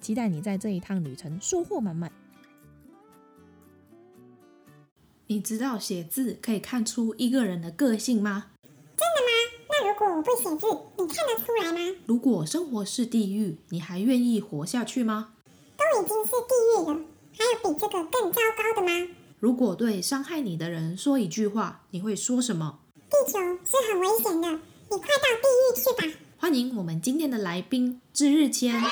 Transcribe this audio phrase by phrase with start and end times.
[0.00, 2.10] 期待你在这一趟旅程收获满满。
[5.26, 8.46] 你知道写字可以看出一个人的个性吗？
[8.96, 9.30] 真的吗？
[9.68, 10.66] 那如果我不写字，
[10.98, 11.96] 你看得出来吗？
[12.06, 15.34] 如果生活是地狱，你还愿意活下去吗？
[15.76, 17.00] 都已经是地狱了，
[17.32, 19.08] 还有比这个更糟糕的吗？
[19.38, 22.80] 如果对伤害你的人说一句话，你会说什么？
[23.08, 24.48] 地球是很危险的。
[24.90, 26.18] 你快到地狱去吧！
[26.36, 28.82] 欢迎我们今天的来宾知日谦。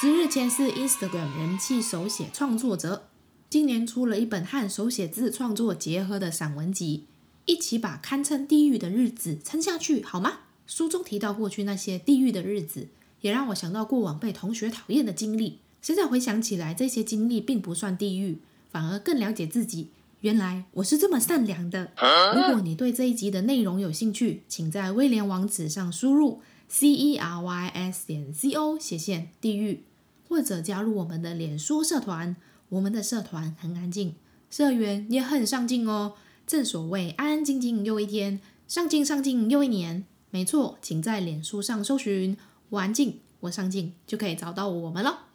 [0.00, 3.04] 知日前是 Instagram 人气手写创作者，
[3.48, 7.04] 今年出了一本和手写字创作结合的散文集，
[7.46, 10.40] 一起把堪称地狱的日子撑下去，好吗？
[10.66, 12.88] 书中提到过去那些地狱的日子，
[13.20, 15.60] 也让我想到过往被同学讨厌的经历。
[15.80, 18.38] 现在回想起来，这些经历并不算地狱，
[18.70, 19.90] 反而更了解自己。
[20.20, 21.92] 原来我是这么善良的。
[22.34, 29.84] 如果你对这一集的内容有兴趣，请在威廉网址上输入 c e r y s 点 c o 斜线地狱，
[30.28, 32.36] 或者加入我们的脸书社团。
[32.70, 34.14] 我们的社团很安静，
[34.50, 36.14] 社员也很上进哦。
[36.46, 40.04] 正所谓安安静静又一天，上进上进又一年。
[40.30, 42.36] 没错，请在脸书上搜寻
[42.70, 45.26] “我安静，我上进”，就可以找到我们了。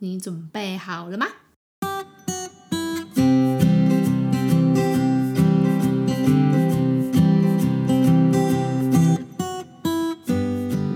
[0.00, 1.26] 你准备好了吗？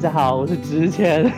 [0.03, 1.33] 家好，我是知日谦。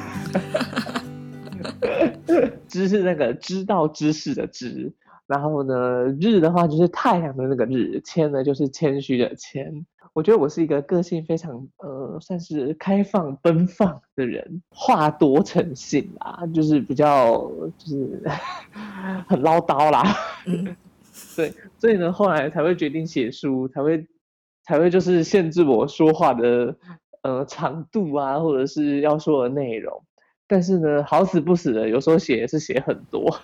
[2.66, 4.90] 知是那个知道知识的知，
[5.26, 9.84] 然后呢，日的话就是太阳的那个日，谦呢就是谦虚的谦。
[10.14, 17.36] 我觉得我是一个个性非常呃，算是开放奔放的人，话多成性啦，就是比较
[17.76, 18.22] 就是
[19.28, 20.02] 很唠叨啦。
[20.46, 20.74] 嗯，
[21.36, 24.06] 对，所以呢，后来才会决定写书，才会
[24.64, 26.74] 才会就是限制我说话的。
[27.24, 30.04] 呃，长度啊，或者是要说的内容，
[30.46, 33.34] 但是呢，好死不死的，有时候写也是写很多，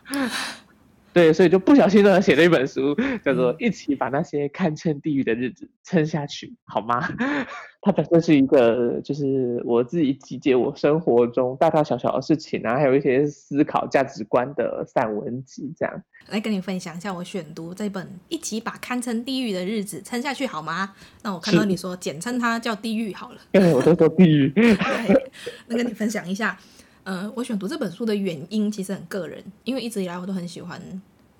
[1.12, 2.94] 对，所以就不小心呢写了一本书，
[3.25, 7.09] 叫做《一起把那些堪称地狱的日子撑下去》，好吗？
[7.82, 20.94] 它本身是一个，就是我自己集结我生活中大大小小的事情啊，还有一些思考价值观的散文集，这样来跟你分享一下我选读这本《一起把堪称地狱的日子撑下去》，好吗？
[21.22, 24.50] 那我看到你说简称它叫地狱好了， 因为我都说地狱。
[24.54, 25.32] 对，
[25.66, 26.56] 那跟你分享一下，
[27.05, 30.81] 呃，我选读这本书的原因其实很个人，因为一直以来我都很喜欢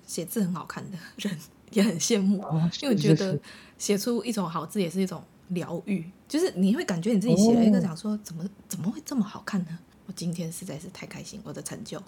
[0.05, 1.37] 写字很好看的人，
[1.71, 3.39] 也很羡慕，哦、因为我觉得
[3.77, 5.23] 写出一种好字也是一种。
[5.53, 9.77] 疗愈，就是你会感觉你自己写了一个，讲说怎么、哦、怎么会这么好看呢？
[10.05, 12.01] 我今天实在是太开心，我的成就。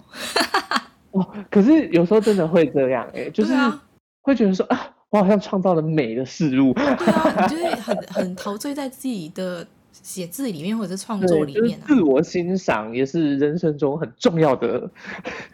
[1.12, 3.52] 哦，可是有时候真的会这样哎、欸，就是
[4.22, 6.72] 会觉得说啊，啊，我好像创造了美的事物。
[6.72, 9.66] 对啊，你就会很很陶醉在自己的
[10.02, 14.90] 写字里面，或者是创作里面、啊就是、自我欣赏也是人生中很重要的。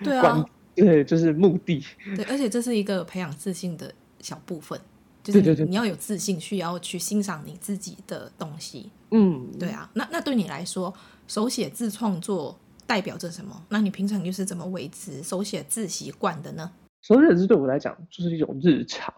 [0.02, 1.84] 对啊，对，就是目的。
[2.16, 4.80] 对，而且这是一个培养自信的小部分。
[5.22, 8.90] 就是你要有自信，需要去欣赏你自己的东西。
[9.10, 9.88] 嗯，对啊。
[9.92, 10.92] 那那对你来说，
[11.28, 13.62] 手写字创作代表着什么？
[13.68, 16.72] 那你平常又是怎么维持手写字习惯的呢？
[17.02, 19.12] 手写字对我来讲就是一种日常。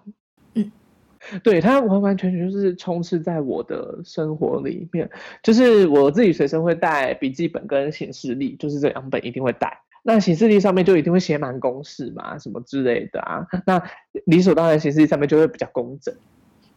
[1.30, 5.08] 嗯，对，它完完全全就是充斥在我的生活里面。
[5.42, 9.78] 就是我自己随身会带笔记本跟行事历，就是这两本一定会带。
[10.04, 13.46] 那行事历上面就一定会写满公式嘛，什么之类的啊。
[13.64, 13.80] 那
[14.24, 16.12] 理所当然，行事历上面就会比较工整。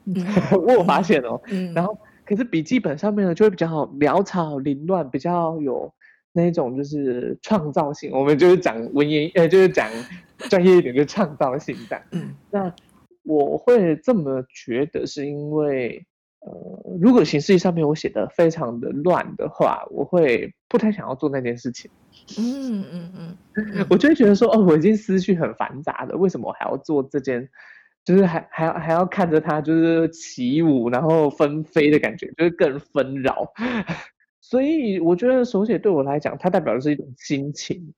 [0.05, 0.13] 嗯、
[0.63, 1.41] 我有发现哦。
[1.47, 3.67] 嗯、然后，可是笔记本上面呢，就会比较
[4.00, 5.91] 潦草凌乱，比较有
[6.34, 8.11] 那种就是创造性。
[8.11, 9.89] 我们就是讲文言，呃，就是讲
[10.38, 12.03] 专业一点，就创造性这样。
[12.11, 12.35] 嗯。
[12.52, 12.72] 那
[13.25, 16.05] 我会这么觉得，是因为
[16.41, 21.89] 呃，如果形式上面我写的非常的乱的话，我会不太想要做那件事情。
[22.37, 27.49] 嗯嗯嗯，嗯 我就会觉得说，哦，我已经思绪很繁杂了，为什么我还要做这件？
[28.05, 33.51] 就是还还要还要看着它就是起舞，然后纷飞的感觉，就是更纷扰。
[34.41, 37.95] 所以我觉得手写对我来讲，它代表的是一种心情。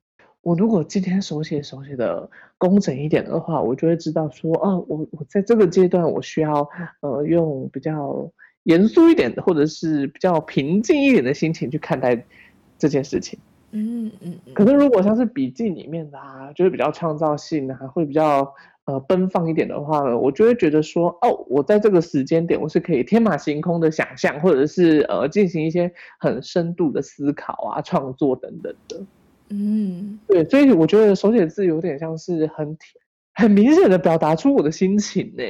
[0.47, 6.65] 我如果今天手写手写的工整一点的话，我就会知道说，哦，我我在这个阶段，我需要
[7.01, 8.31] 呃用比较
[8.63, 12.25] 严肃一点的，或者是比较平静一点的心情去看待
[12.77, 13.38] 这件事情。
[13.71, 14.39] 嗯嗯。
[14.53, 18.49] 可是如果像是笔记里面的啊，就是比较创造性啊，会比较
[18.85, 29.01] 呃奔放一点的话呢，我就会觉得说，哦，我在这个时间点，我是可以天马行空的想象，或者是呃进行一些很深度的思考啊、创作等等的。
[29.49, 32.77] 嗯，对，所以我觉得手写字有点像是很
[33.33, 35.44] 很明显的表达出我的心情呢，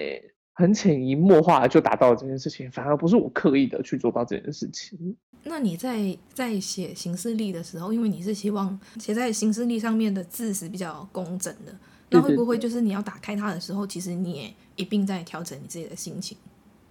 [0.54, 5.16] 很潜移默化就达到了这件事情，反而不是我刻意的去做到这件事情。
[5.44, 11.74] 那你在在写行事历的时候，因为你是希望写在行事历上面的字是比较工整的，
[12.10, 16.38] 那会不会就是你要打开它的时候，其实你也一并在调整你自己的心情？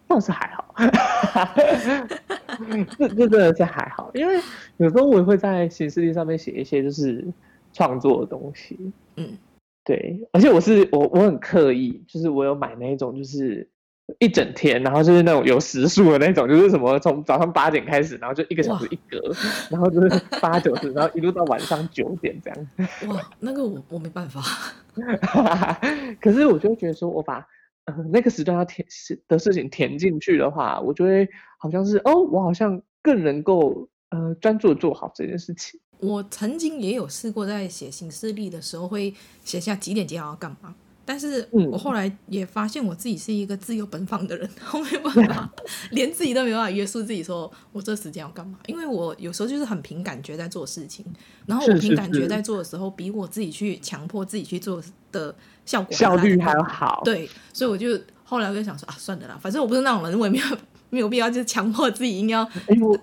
[0.09, 0.75] 倒是还好，
[2.97, 4.41] 这这真的是还好，因为
[4.77, 7.27] 有时候我也会在行事历上面写一些就是
[7.73, 8.79] 创作的东西，
[9.17, 9.37] 嗯，
[9.85, 13.69] 对，而且我是我我很刻意，就是我有买那一种就是
[14.21, 19.21] 一整天，然后就是那种有时数的那种，就是什么从早上八点开始，然后就一个小时一格，
[19.71, 22.69] 然后就是八九十，然后一路到晚上九点这样。
[23.09, 24.41] 哇，那个我我没办法，
[26.23, 27.45] 可是我就觉得说我把。
[27.87, 28.87] 呃，那个时段要填
[29.29, 35.81] 的事情填进去的话，我就会好像是哦，我好像更能够呃专注做好这件事情。
[36.01, 40.75] 我曾经也有试过在写行事历的时候会写下几点几号要干嘛，
[41.05, 45.55] 但是我后来也发现我自己是一个自由奔放的人，我没办 法，
[45.93, 48.59] 连自己都没办法约束自己，说我这时间要干嘛？
[48.67, 51.07] 因为我有时候就是很凭感觉在做事情，
[51.47, 54.83] 然后我凭感觉在做的时候，比我自己去强迫自己去做
[55.13, 55.33] 的。
[55.67, 57.89] 效果效率还好，对，所以我就
[58.25, 60.45] 后来我就想说啊，算了啦，反正我不是那种人，我也没有
[60.89, 62.49] 没有必要就是强迫自己一定要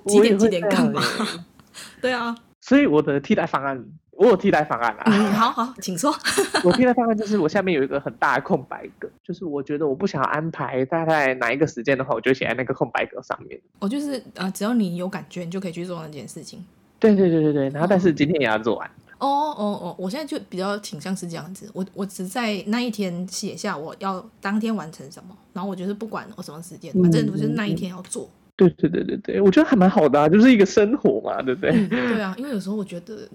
[0.08, 1.02] 几点几点干嘛。
[2.02, 5.04] 对啊，所以我的替代方案，我有替代方案啊。
[5.08, 6.14] 嗯，好好，请说。
[6.64, 13.60] 我替代方案就是我下面有一个很大的空白格，就是我觉得我不想安排大概哪一个时间的话，我就写在那个空白格上面。
[13.80, 16.64] 我就是啊、呃，只要你有感觉，你就可以去做那件事情。
[17.00, 18.90] 对对对对对，然后但是今天也要做完。
[19.26, 19.96] 哦哦哦！
[19.98, 28.30] 我现在就比较倾向是这样子，我我只在那一天写下我要当天完成什么，然后我就是不管我什么时间，反正我就是那一天要做。
[28.56, 31.72] 对对对对对，我觉得还蛮好的啊，就是一个生活嘛，对不对？
[31.72, 33.28] 嗯，对啊，因为有时候我觉得，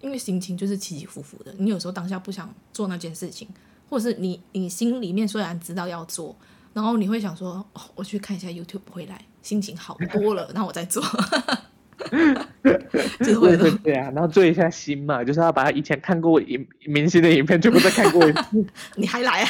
[0.00, 3.48] 因为心情就是起起伏伏的，你有时候当下不想做那件事情，
[3.88, 6.36] 或者是你你心里面虽然知道要做，
[6.74, 11.02] 然后你会想说，哦，我去看一下 YouTube 回来，心情好多了，然后我再做。
[13.24, 18.64] 就会对，对啊，然后追一下新嘛，就是要把他以前看过影明星的影片全部再看过一次。
[18.96, 19.48] 你还来啊？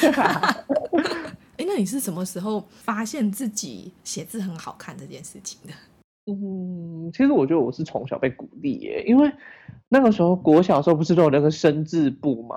[1.58, 5.72] 哎，那你是什么时候发现自己写字很好看这件事情的？
[6.30, 9.32] 嗯，其实我觉得我是从小被鼓励耶，因为
[9.88, 12.56] 那个时候国小时候不是都有那个生字簿吗？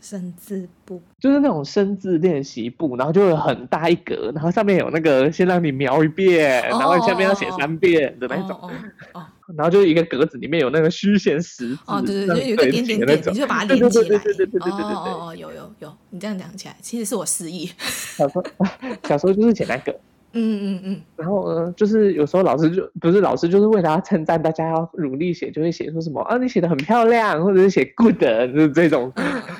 [0.00, 8.50] 生字簿，就是那种生字练习簿，然后就会很大一格，然后上面有那个先让你描一遍，然后下面要写三遍的那种。
[8.60, 8.70] 哦
[9.14, 9.26] 哦
[9.56, 14.04] 然后就是一个格子，里面有那个虚线实哦，对对对，有个点点点，你就把它连起来。
[14.04, 17.66] 对对对对对对哦哦，有有有，你这样讲起来，其实是我失忆。
[17.66, 18.44] 小时候，
[19.08, 19.92] 小时候就是写那个。
[20.32, 29.12] 嗯嗯嗯，然后呢，就是有时候老师就不是老师，就是为了要称赞大家要努力写，就会写出什么啊，你写的很漂亮，或者是写 good，就是这种，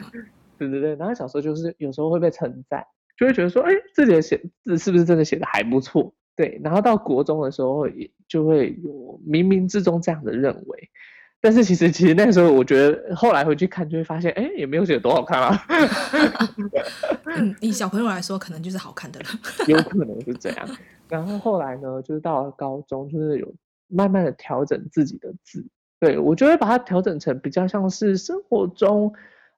[0.59, 0.95] 对对对。
[0.97, 2.85] 然后小时候就是有时候会被称赞，
[3.19, 6.15] 就会觉得说，哎，自己的写字是不是真的写的还不错？
[6.37, 6.61] 对。
[6.63, 10.89] 然后到国中的时候，也就会有冥冥之中这样的认为。
[11.41, 15.67] 但是其实，其实那时候我觉得，后来回去看就会发现，哎，也没有写得多好看啊。
[17.25, 19.27] 嗯，以小朋友来说，可能就是好看的了。
[19.67, 20.69] 有可能是这样。
[21.09, 23.53] 然后后来呢，就是到了高中，就是有
[23.89, 25.67] 慢慢的调整自己的字。
[25.99, 29.13] 对，我就会把它调整成比较像是生活中。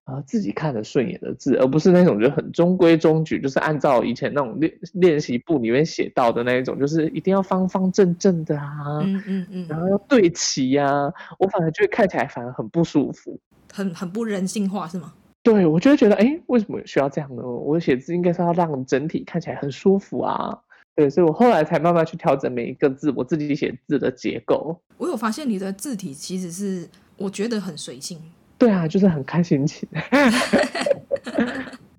[0.05, 13.39] 啊，自己看得顺眼的字，而不是那种就很中规中矩，就是按照以前那种练练习簿里面写到的那一种，就是一定要方方正正的啊，嗯嗯嗯，然后要对齐呀、啊，我反而就会看起来反而很不舒服，
[13.73, 15.13] 很很不人性化，是吗？
[15.45, 17.43] 对，我就会觉得，哎，为什么需要这样呢？
[17.43, 20.59] 我写字应该是要让整体看起来很舒服啊，
[20.97, 24.81] 对，所以我后来才慢慢去调整每一个字，我自己写字的结构。
[24.99, 28.21] 我有发现你的字体其实是我觉得很随性。
[28.63, 29.89] 对啊，就是很看心情，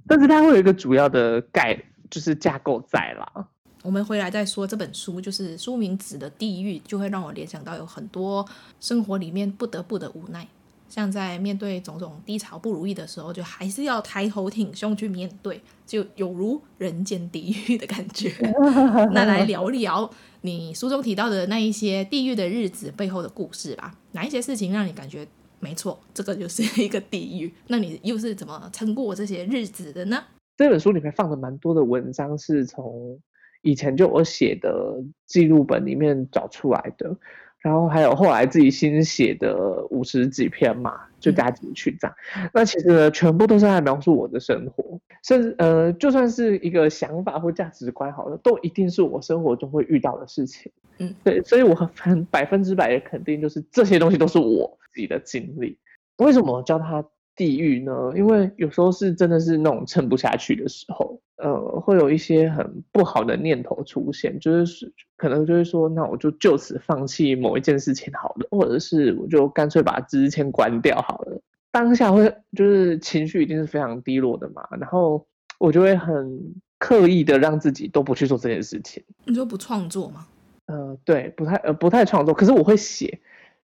[0.07, 1.77] 但是它会有一个主要的概，
[2.09, 3.45] 就是架构在啦。
[3.81, 8.47] 我们回来再说这本书，就是书名指的地狱，就会让我联想到有很多
[8.79, 10.47] 生活里面不得不的无奈，
[10.87, 18.31] 像在面对种种低潮不如意的时候，就还是要抬头挺胸去面对，就有如人间地狱的感觉。
[19.11, 25.27] 那来聊聊你书中提到的那一些地狱的日子背后的故事吧，哪一些事情让你感觉？
[25.63, 27.49] 没错，这个就是一个地狱。
[27.67, 30.21] 那你又是怎么撑过这些日子的呢？
[30.57, 33.17] 这本书里面放了蛮多的文章，是从
[33.61, 37.15] 以前就我写的记录本里面找出来的。
[37.63, 42.15] 然后还有后来自己新写的五十几篇嘛，就加进去这样。
[42.35, 50.69] 嗯、那其实呢，全部都是在描述我的生活，甚至呃，就算是一个想法或价值观，好了，都一定是我生活中会遇到的事情。
[50.97, 55.79] 嗯，对，所以我很百分之百的肯定，就是这些东西都是我自己的经历。
[56.17, 57.03] 为什么我叫它
[57.35, 58.11] 地狱呢？
[58.15, 71.41] 因为有时候是真的是那种撑不下去的时候，呃，会有一些很不好的念头出现，就是可能就会说，那我就就此放弃某一件事情好了，或者是我就干脆把支签关掉好了。
[71.71, 75.25] 当下会就是情绪一定是非常低落的嘛，然后
[75.57, 79.03] 我就会很刻意的让自己都不去做这件事情。
[79.25, 80.27] 你说不创作吗？
[80.67, 83.19] 呃，对，不太呃不太创作，可是我会写，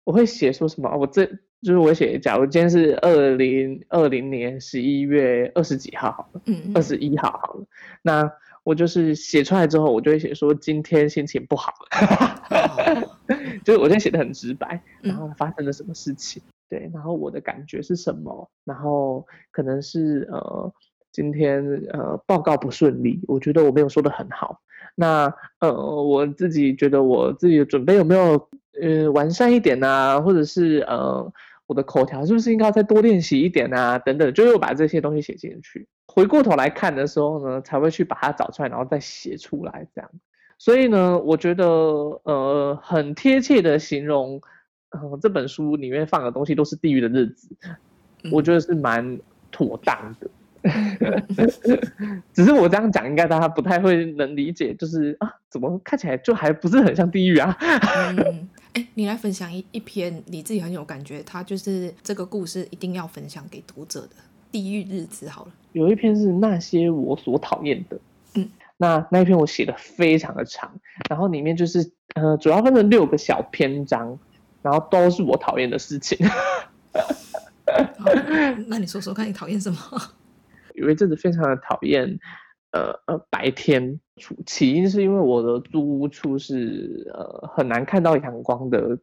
[0.03, 0.95] 我会写说什么？
[0.95, 1.27] 我这。
[1.63, 7.65] 就是我写，假如今天是二零二零年十一月二十几号好了，嗯，二十一号好了，
[8.03, 8.31] 那
[8.63, 11.73] 我就是写出来之后，我就会写说今天心情不好，
[13.65, 20.71] 就是我今天写的很直白，然后发生了什么事情，嗯、对，然后我的感觉是什么，然后可能是呃
[21.11, 24.61] 今天呃报告不顺利，我觉得我没有说的很好，
[24.93, 28.49] 那呃我自己觉得我自己的准备有没有
[28.79, 31.33] 呃完善一点啊，或者是呃。
[31.67, 33.99] 我的口条是不是应该再多练习一点啊？
[33.99, 35.87] 等等，就又把这些东西写进去。
[36.07, 40.09] 回过头来看的时候呢，才会去把它找出来，然后再写出来这样。
[40.57, 41.65] 所以呢，我觉得
[42.23, 44.41] 呃，很贴切的形容，
[44.89, 47.49] 呃，这本书里面放的东西都是地狱的日子，
[48.31, 49.19] 我觉得是蛮
[49.51, 50.27] 妥当的。
[52.33, 57.55] 只是我这样讲，应该大家不太会能理解，就是啊，怎么看起来就还不是很像地狱啊？
[58.17, 64.09] 嗯，哎，你来分享一一篇你自己很有感觉，它就是这个故事一定要分享给读者的
[64.51, 65.27] 地狱日子。
[65.29, 67.99] 好了，有一篇是那些我所讨厌的，
[68.35, 70.71] 嗯，那那一篇我写的非常的长，
[71.09, 74.19] 然后里面就是呃，主要分成六个小篇章，
[74.61, 76.17] 然后都是我讨厌的事情。
[78.67, 79.79] 那你说说看你讨厌什么？
[80.75, 82.19] 有一阵子非常的讨厌，
[82.71, 88.97] 呃呃，白天处，起因是因为我的租屋处是呃很难看到阳光的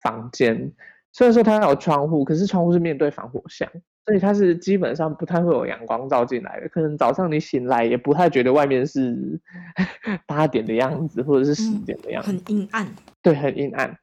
[0.00, 0.72] 房间，
[1.12, 3.68] 虽然说它有窗户，可是窗户是面对防火巷，
[4.06, 6.68] 所以它是基本上不太会有阳光照进来的。
[6.68, 9.40] 可能早上你醒来也不太觉得外面是
[10.26, 12.86] 八点的样子，或者是十点的样子，嗯，很阴暗。
[13.22, 13.98] 对，很阴暗。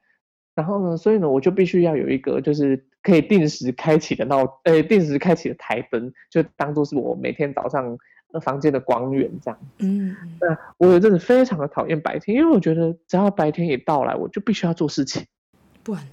[0.55, 2.85] 然后呢，所以呢，我就必须要有一个就是。
[3.03, 7.97] 可以定时开启的闹，呃，定时开启的台灯，就当做是我每天早上
[8.41, 9.59] 房间的光源这样。
[9.79, 15.25] 嗯，那我有阵子非常的讨厌白天，因为我觉得只要白天一到来，我就必须要做事情。
[15.83, 16.09] 不然呢？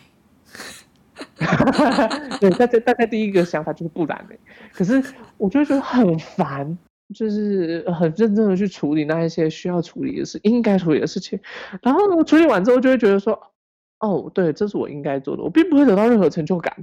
[2.40, 4.36] 对，大家大概第一个想法就是不然呢。
[4.72, 5.02] 可是
[5.36, 6.78] 我就觉得很烦，
[7.14, 11.38] 就是很认真的去处理那一些需要处理的事，应该处理的事情。
[11.82, 13.38] 然后呢处理完之后，就会觉得说。
[14.00, 16.74] 哦，对，这是我应该做的，我并不会得到任何成就感。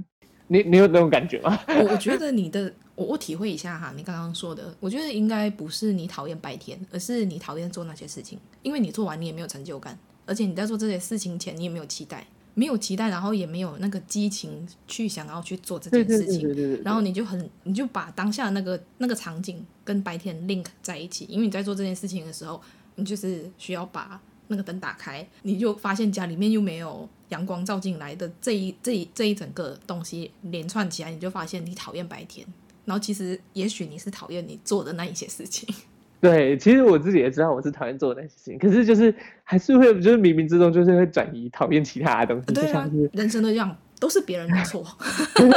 [0.48, 1.56] 你你有那种感觉吗？
[1.68, 2.72] 我我觉得你的，
[3.02, 22.60] 我我体会一下哈，你刚刚说的，我觉得应该不是你讨厌白天，而是你讨厌做那些事情，因为你做完你也没有成就感，而且你在做这些事情前你也没有期待，没有期待，然后也没有那个激情去想要去做这件事情，然后你就很你就把当下那个那个场景跟白天 link 在一起，因为你在做这件事情的时候，
[22.94, 24.20] 你就是需要把。
[24.48, 32.46] 那个灯打开，你就发现家里面又没有阳光照进来的这一这一这一整个东西连串起来，你就发现你讨厌白天。
[32.84, 35.72] 然后其实也许你是讨厌你做的那一些事情。
[36.20, 39.12] 对，其实我自己也知道我是讨厌做的那些事情，可是就是
[39.42, 42.54] 还是会就是冥冥之中就是会转移讨厌其他的东西。
[42.54, 44.86] 对啊，人生的样都是别人的错，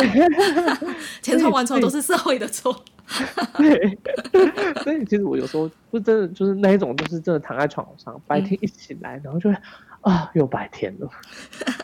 [1.22, 2.84] 千 错万错都是社会的错。
[3.58, 3.96] 对，
[4.84, 9.58] 所以其实我有时候不真的就是那一种，就是真的躺在床上，白天一起来，然后就会
[10.01, 11.08] 啊，又白天了。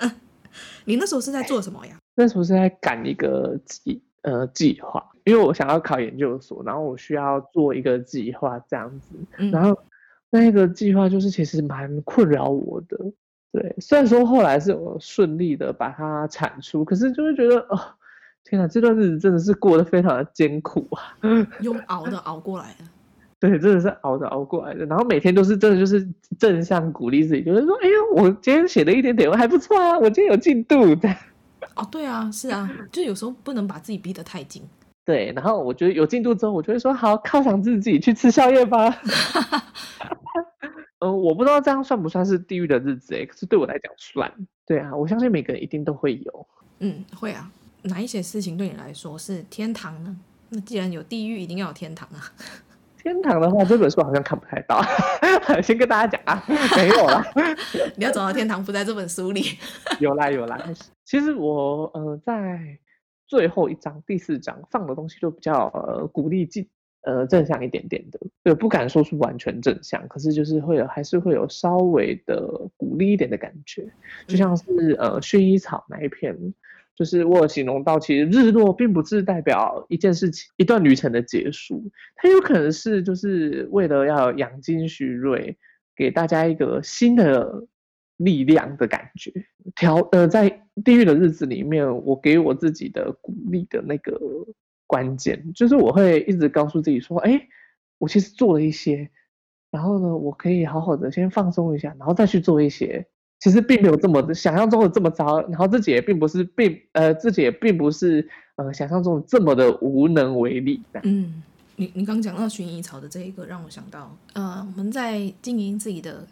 [0.85, 1.95] 你那时候是在做什么呀？
[2.15, 9.77] 那时候是在赶一个计呃计划，因为我想要考研究所，然后我需要做一个计划这样子，嗯、然后
[10.29, 12.97] 那一个计划就是其实蛮困扰我的。
[13.51, 17.79] 对，虽然说后来是我顺利的把它产出，可是就会觉得哦。
[18.43, 21.15] 天哪，这段日子真的是过得非常的艰苦啊！
[21.61, 22.83] 用熬的熬过来的，
[23.39, 24.83] 对，真的是熬的熬过来的。
[24.87, 26.05] 然后每天都是真的就是
[26.39, 31.07] 正向鼓励自己，就是说，哎呦，我今天写的一点点我还不错啊，我今天有进度的。
[31.75, 34.63] 哦，对啊，是啊，就有时候不能把自己逼得太紧。
[35.11, 38.87] 对，然后我觉得有进度之后，我就会说好，犒赏自己去吃宵夜吧。
[38.87, 39.11] 嗯、
[41.11, 44.31] 呃，我不知道这样算不算是地狱的日子哎，可是对我来讲算。
[44.65, 46.47] 对啊，我相信每个人一定都会有。
[46.79, 47.51] 嗯，会啊。
[47.81, 50.15] 哪一些事情对你来说是天堂呢？
[50.47, 52.31] 那既然有地狱，一定要有天堂啊！
[53.03, 54.81] 天堂的话，这本书好像看不太到。
[55.61, 56.41] 先跟大家讲啊，
[56.77, 57.21] 没有啦。
[57.97, 59.43] 你要走到天堂不在这本书里。
[59.99, 60.57] 有啦有啦，
[61.03, 62.77] 其实我呃在
[63.31, 66.67] 最后一章第四章放的东西就比较呃鼓励进
[67.03, 72.45] 呃正向一点点的，对，不敢说是完全正向，可是就是会有还是会有稍微的
[72.75, 73.89] 鼓励一点的感觉，
[74.27, 76.53] 就像是呃薰衣草那一篇。
[76.93, 85.57] 就是我有形容到，其实日落并不是代表一件事情、一段旅程的结束，它有可能是就是为了要养精蓄锐，
[85.95, 87.65] 给大家一个新的
[88.23, 89.31] 力量的感觉。
[89.75, 90.49] 调呃，在
[90.83, 94.19] 地狱的日子里面，我给我自己的鼓励的那个
[94.87, 97.41] 关键，就是我会一直告诉自己说：“哎，
[97.97, 99.09] 我其实做了一些，
[99.71, 103.05] 然后呢，我可以好好的先放松一下，然后再去做一些。”
[103.41, 110.79] 其实并没有这么想象中的这么糟，然后自己也并不是并呃自己也并不是呃想象中这么的无能为力。
[111.01, 111.41] 嗯，
[111.75, 116.23] 你你刚讲到薰衣草的这一个，让我想到呃我们在经营自己的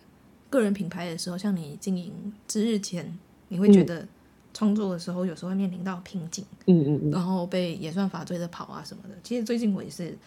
[0.49, 4.07] 个人品牌的时候，像你经营之日前，你会觉得
[4.53, 9.09] 创作的时候有时候会面临到瓶颈，嗯嗯嗯，然后被演算法追着跑啊什么的。
[9.23, 10.17] 其实最近我也是。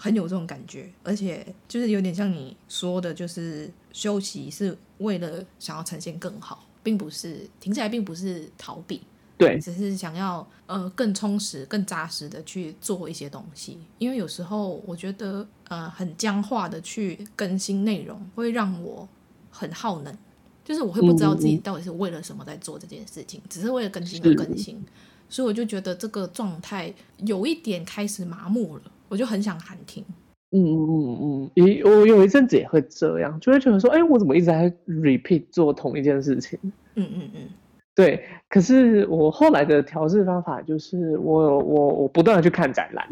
[0.00, 9.02] 很有这种感觉，而且就是有点像你说的，就是休息是为了想要呈现更好，并不是停下来，并不是逃避，
[9.36, 13.76] 对，只是想要呃更充实、更扎实的去做一些东西。
[13.98, 19.08] 因为有时候我觉得呃很僵化的去更新内容，会让我
[19.58, 20.14] 很耗能，
[20.64, 24.82] 就是我会不知道自己到底是为了什么在做这件事情，嗯、只是为了更新而更新，
[25.28, 26.92] 所以我就觉得这个状态
[27.24, 28.82] 有一点开始麻木了。
[29.10, 30.04] 我就很想喊停，
[30.50, 36.58] 嗯嗯嗯嗯，也我有一阵子也会这样，就会觉得说，哎，我怎么一直在 repeat 做同一件事情？
[36.94, 37.40] 嗯嗯嗯，
[37.94, 38.22] 对。
[38.50, 43.08] 可是我后来的调试方法就是我，我我我不断的去看展览。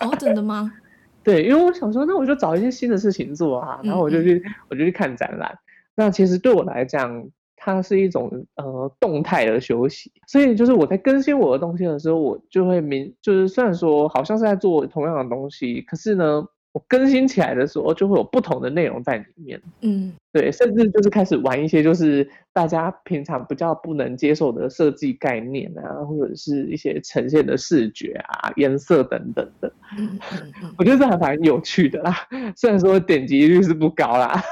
[0.00, 0.70] 哦，真的吗？
[1.24, 5.58] 对，因为我想说，那我就找一些新的事情做啊，然后我就去嗯嗯我就去看展览。
[5.94, 19.62] 那其实对我来讲，它是一种呃动态的休息，所以就是我在更新我的东西的时候，我就会明，就是虽然说好像是在做同样的东西，可是呢，我更新起来的时候就会有不同的内容在里面。
[19.80, 29.72] 嗯，对，甚至就是开始玩一些就是大家平常比较不能接受的设计概念啊，或者是一些呈现的视觉啊、颜色等等的。
[29.96, 32.14] 嗯嗯嗯， 我觉得这还蛮有趣的啦，
[32.56, 34.42] 虽然说点击率是不高啦。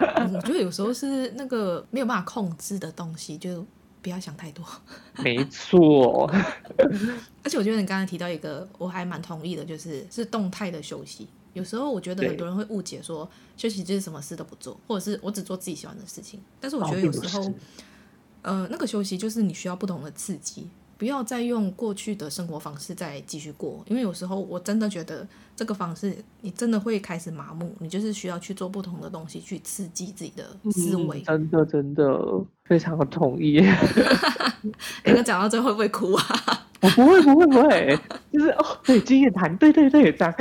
[0.00, 3.64] 嗯、 我觉得有时候是那个没有办法控制的东西，就
[4.02, 4.64] 不要想太多。
[5.22, 6.30] 没错，
[7.44, 11.28] 而且我觉得你刚才提到一个，我还蛮同意的，就是是动态的休息。
[11.52, 16.40] 有时候我觉得很多人会误解说，休息就是什么事都不做，或者是我只做自己喜欢的事情。
[16.60, 17.54] 但是我觉得有时候，哦、
[18.42, 20.68] 呃，那个休息就是你需要不同的刺激。
[21.00, 31.20] 不要再用过去的生活方式再继续过，因为有时候我真的觉得这个方式你真的会开始麻木，你就是需要去做不同的东西去刺激自己的思维。
[31.20, 32.04] 嗯、真的真的
[32.66, 33.62] 非常的同意。
[35.02, 36.68] 刚 刚讲到最后会不会哭啊？
[36.82, 37.98] 我 不会不会不会，
[38.30, 40.34] 就是哦，对，经验谈，对对对，这样。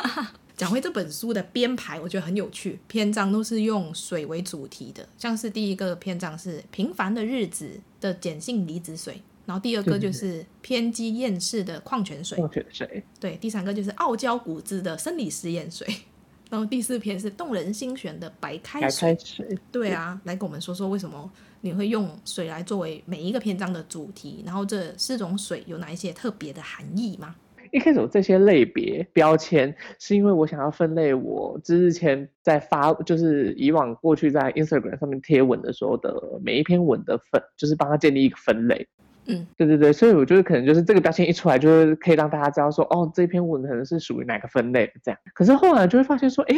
[0.56, 9.20] 讲回这本书的编排，我觉得很有趣，篇章都是用水为主题的，像是第一个篇章是平凡的日子的碱性离子水。
[9.46, 13.02] 然后第二个就是偏激厌世的矿泉水，矿泉水。
[13.20, 15.86] 对，第三个就是傲娇骨子的生理实验水。
[16.50, 19.08] 然后第四篇是动人心弦的白开水。
[19.10, 19.58] 白开水。
[19.72, 21.30] 对啊，来跟我们说说为什么
[21.60, 24.42] 你会用水来作为每一个篇章的主题？
[24.44, 27.34] 然后这四种水有哪一些特别的含义吗？
[27.72, 38.86] 一开始有这些类别标签，是因为我想要分类我之前在发，就是以往过去在 Instagram 上面贴文的时候的每一篇文的分，就是帮他建立一个分类。
[39.28, 45.20] 嗯，对对对，所以我觉得可能就是这个标签一出来，就是可以让大家知道说，哦，这篇文可能是属于哪个分类的这样。
[45.34, 46.56] 可是后来就会发现说，哎，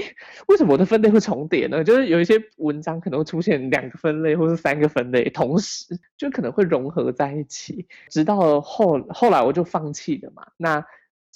[0.49, 1.83] 为什么我的分类会重叠呢？
[1.83, 7.87] 就是有一些文章可能会出现两个分类或是三个分类同时，就可能会融合在一起。
[8.11, 10.47] 直到后后来我就放弃了嘛。
[10.57, 10.85] 那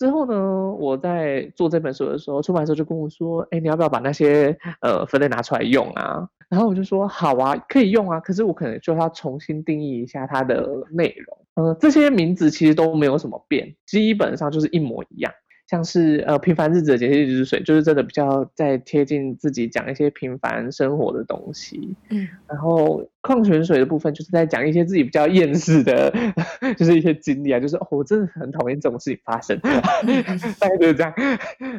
[0.03, 6.29] 之后呢，我在做这本书的时候，出版社就跟我说，哎，你要不要把那些呃分类拿出来用啊？
[6.49, 11.38] 然后我就说好啊，可以用啊，可是我可能就要重新定义一下它的内容。
[11.55, 15.33] 呃，这些名字其实都没有什么变，基本上就是一模一样。
[15.73, 21.97] 像是呃平凡日子的碱性离子水，就是真的比较在贴近自己讲一些平凡生活的东西。
[22.11, 26.13] 嗯，然后矿泉水的部分就是在讲一些自己比较厌世的，
[26.77, 29.59] 就是一些经历啊，就是哦，我真的很讨厌这种事情发生，
[30.61, 31.15] 大概就是这样。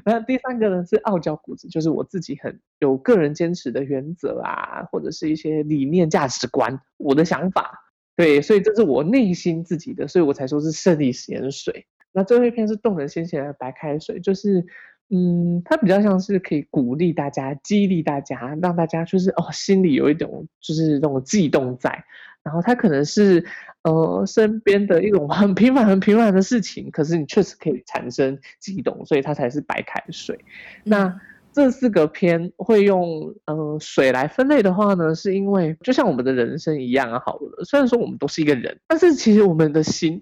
[0.04, 7.80] 然后第三个呢是傲娇骨子，就是我自己很有个人坚持的原则啊，或者是一些理念、价值观，我的想法。
[8.16, 11.86] 对，所以这是我内心自己的，所以我才说是胜利实验水。
[12.14, 14.66] 那最后一篇是动人心弦的白开水，就是
[15.10, 22.04] 嗯，它比较像是可以鼓励大家、激励大家，让大家就是哦，心里有一种就是那种悸动在。
[22.44, 23.46] 然后它可能是
[23.84, 30.40] 呃身边的一种很平凡、很平凡的事情，可是你确实可以产生悸动，所以它才是白开水。
[30.84, 31.20] 那。
[31.54, 40.22] 这四个篇会用呃水来分类的话呢，是因为就像我们的人生一样啊，好了，虽然说我们都是一个人，但是其实我们的形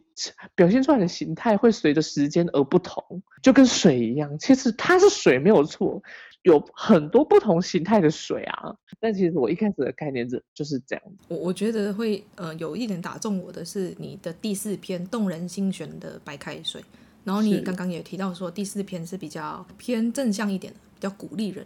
[0.56, 6.02] 表现出来的形态会随着时间而不同，就跟水一样，其实它是水没有错，
[6.44, 8.76] 有很多不同形态的水啊。
[9.00, 11.04] 但其实我一开始的概念是就是这样。
[11.28, 16.84] 我我觉得会呃有一点打中我的是你的第四篇动人心弦的白开水，
[17.24, 20.80] 然后你刚刚也提到说第四篇是比较偏正向一点的。
[21.02, 21.66] 比较鼓励人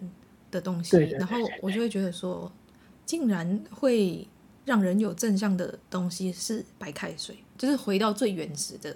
[0.49, 2.49] 的东西，然后我就会觉得说，
[3.05, 4.25] 竟然会
[4.63, 8.95] 让人有正向的东西是白开水，就是回到最原始的、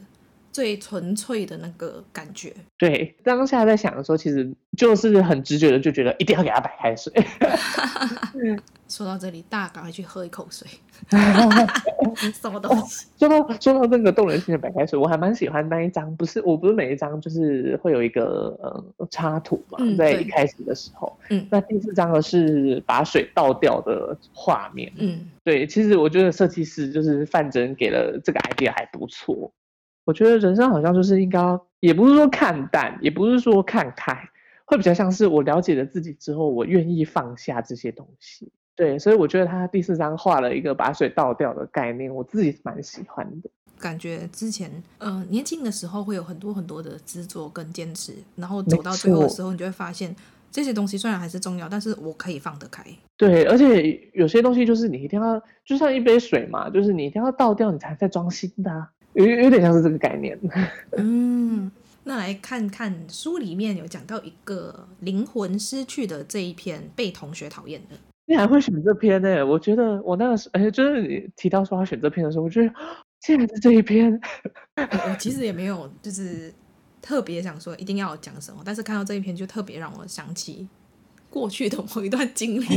[0.60, 2.54] 最纯粹的那个感觉。
[2.78, 7.14] 对，当下在想的时候，其实就是很直觉的就觉得一定要给他白开水。
[8.90, 10.68] 说到这里，大家赶快去喝一口水。
[12.34, 13.06] 什么东西？
[13.18, 16.14] 说到说到这个动人心的白开水，我还蛮喜欢那一张。
[16.18, 21.18] 不是，我不是每一张就是会有一个呃插图嘛，嗯、在一开始的时候。
[21.30, 21.48] 嗯。
[21.50, 24.92] 那第四张呢是把水倒掉的画面。
[24.98, 25.30] 嗯。
[25.46, 29.50] 对，其实我觉得设计师就是范真给了这个 idea 还不错。
[30.10, 31.40] 我觉得人生好像就是应该，
[31.82, 34.18] 也不是说看淡，也不是说看开，
[34.66, 38.52] 会比较像是我了解了自己之后，我愿意放下这些东西。
[38.76, 43.50] 对，所以我觉得他第四章画了一个把水倒掉的概念，我自己蛮喜欢的。
[43.78, 50.16] 感觉之前，呃，年轻的时候会有很多很多的执着跟坚持，然后走到最后的时候，你就会发现
[50.50, 52.84] 这些东西虽然还是重要，但是我可以放得开。
[53.16, 60.38] 对，而且有些东西就是你一定要，就像一杯水嘛，就是你一定要倒掉，你才再装新的啊，有有点像是这个概念。
[60.98, 61.72] 嗯，
[62.04, 67.96] 那来看看书里面有讲到一个灵魂失去的这一篇，被同学讨厌的。
[68.26, 69.44] 你还会选这篇呢、欸？
[69.44, 72.72] 我觉得我那个时候，哎，就是你提到说他选这篇的时候，我觉得
[73.22, 74.20] 竟然是这一篇。
[74.78, 76.54] 我其实也没有，就是
[77.02, 80.68] 特别想说一定要讲什么，但是看到这一篇就特别让我想起
[81.30, 82.66] 过去的某一段经历，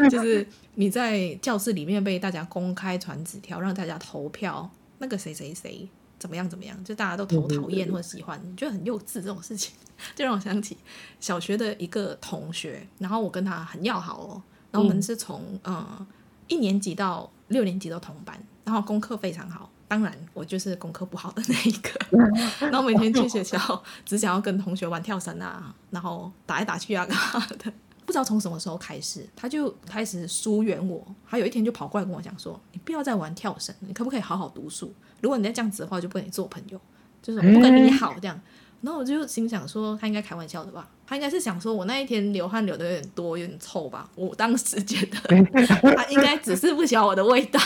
[0.10, 5.88] 就是你在教室里面被大家公开传纸条，让大家投票，那个谁谁谁。
[6.16, 6.48] 怎么样？
[6.48, 6.82] 怎么样？
[6.82, 9.74] 就大家都投讨厌或者喜欢，觉得很幼稚这种事情，
[10.16, 10.74] 就让我想起
[11.20, 16.06] 小学的一个同学，然后我跟他很要好哦，然后我们是从嗯，呃，
[16.48, 21.90] 一年级到六年级都同班，然后功课非常好，当然我就是功课不好的那一个，
[22.66, 27.72] 然后每天去学校只想要跟同学玩跳绳啊，然后打来打去啊干嘛的。
[28.04, 31.06] 不知道从什么时候开始，他就开始疏远我。
[31.30, 34.92] 他有一天就跑过来跟我讲说：“你不要再玩跳绳，你可不可以好好读书？
[35.20, 36.80] 如果你再这样子的话，就不跟你做朋友，
[37.22, 38.40] 就是我不跟你好这样。”
[38.82, 40.88] 然后我就心想说：“他应该开玩笑的吧？
[41.06, 45.16] 他应该是想说我那一天流汗流的有点多，有点臭吧？”我当时觉得
[45.94, 47.60] 他应该只是不喜欢我的味道。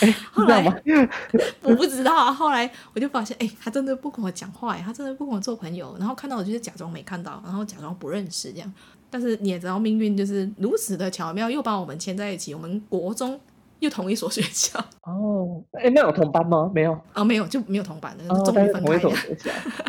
[0.32, 0.82] 后来
[1.62, 5.96] 我不知道啊，后来我就发现，哎，他真的不跟我讲话，他真的不跟我做朋友。
[5.98, 8.72] 然后看到我就是假装没看到，然后假装不认识这样。
[9.08, 12.52] 但是你也知道，命运就是如此的巧妙，又把我们牵在一起。
[12.54, 13.40] 我们国中
[13.78, 16.70] 又同一所学校哦，哎，那有同班吗？
[16.74, 19.12] 没有啊，没有就没有同班的，终于分开了。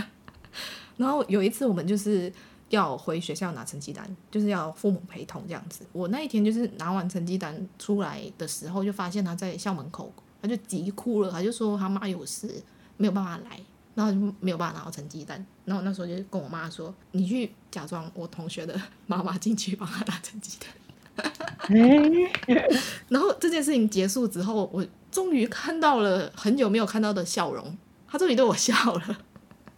[0.97, 2.31] 然后有一次，我们就是
[2.69, 5.85] 要回学校拿成绩单，就是要父母陪同这样子。
[5.91, 12.63] 我那一天就是拿完成绩单出来的时候，就发现他在校门口，他就急哭了，他就说他妈有事，
[12.97, 13.59] 没有办法来。
[13.95, 21.33] 然后就没有办法拿到成绩单，然后那时候就跟我妈说：“你去假装我同学的妈妈进去帮他拿成绩单。
[23.09, 27.75] ”然后这件事情结束之后，我终于看到了很久没有看到的笑容，
[28.07, 29.17] 他终于对我笑了。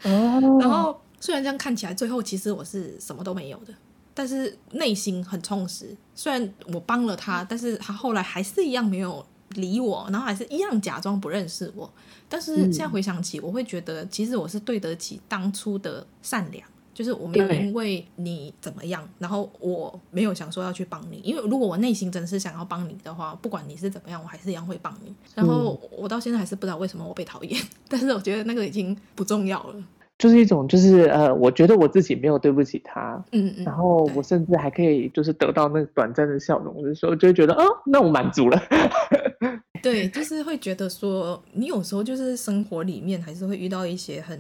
[0.02, 3.73] 然后虽然这样看起来，最后其实我是什么都没有的，
[4.13, 5.95] 但是内心很充实。
[6.15, 11.91] 虽然我帮了他，但是他后来还是一样没有理我，然后还是一样假装不认识我。
[12.27, 25.13] 但是现在回想起，我会觉得其实我是对得起当初的善良，就是我没有因为你怎么样，然后我没有想说要去帮你，因为如果我内心真是想要帮你的话，不管你是怎么样，我还是一样会帮你。
[25.34, 29.84] 然后我到现在还是不知道为什么我被讨厌，但是我觉得那个已经不重要了。
[30.19, 38.62] 就是一种，就是呃，我觉得我自己没有对不起他，嗯嗯，然后我甚至还可以就是得到那短暂的笑容的时候，就会觉得，哦，那我满足了。
[39.82, 44.38] 对，就是会觉得说，你有时候就是生活里面还是会遇到一些很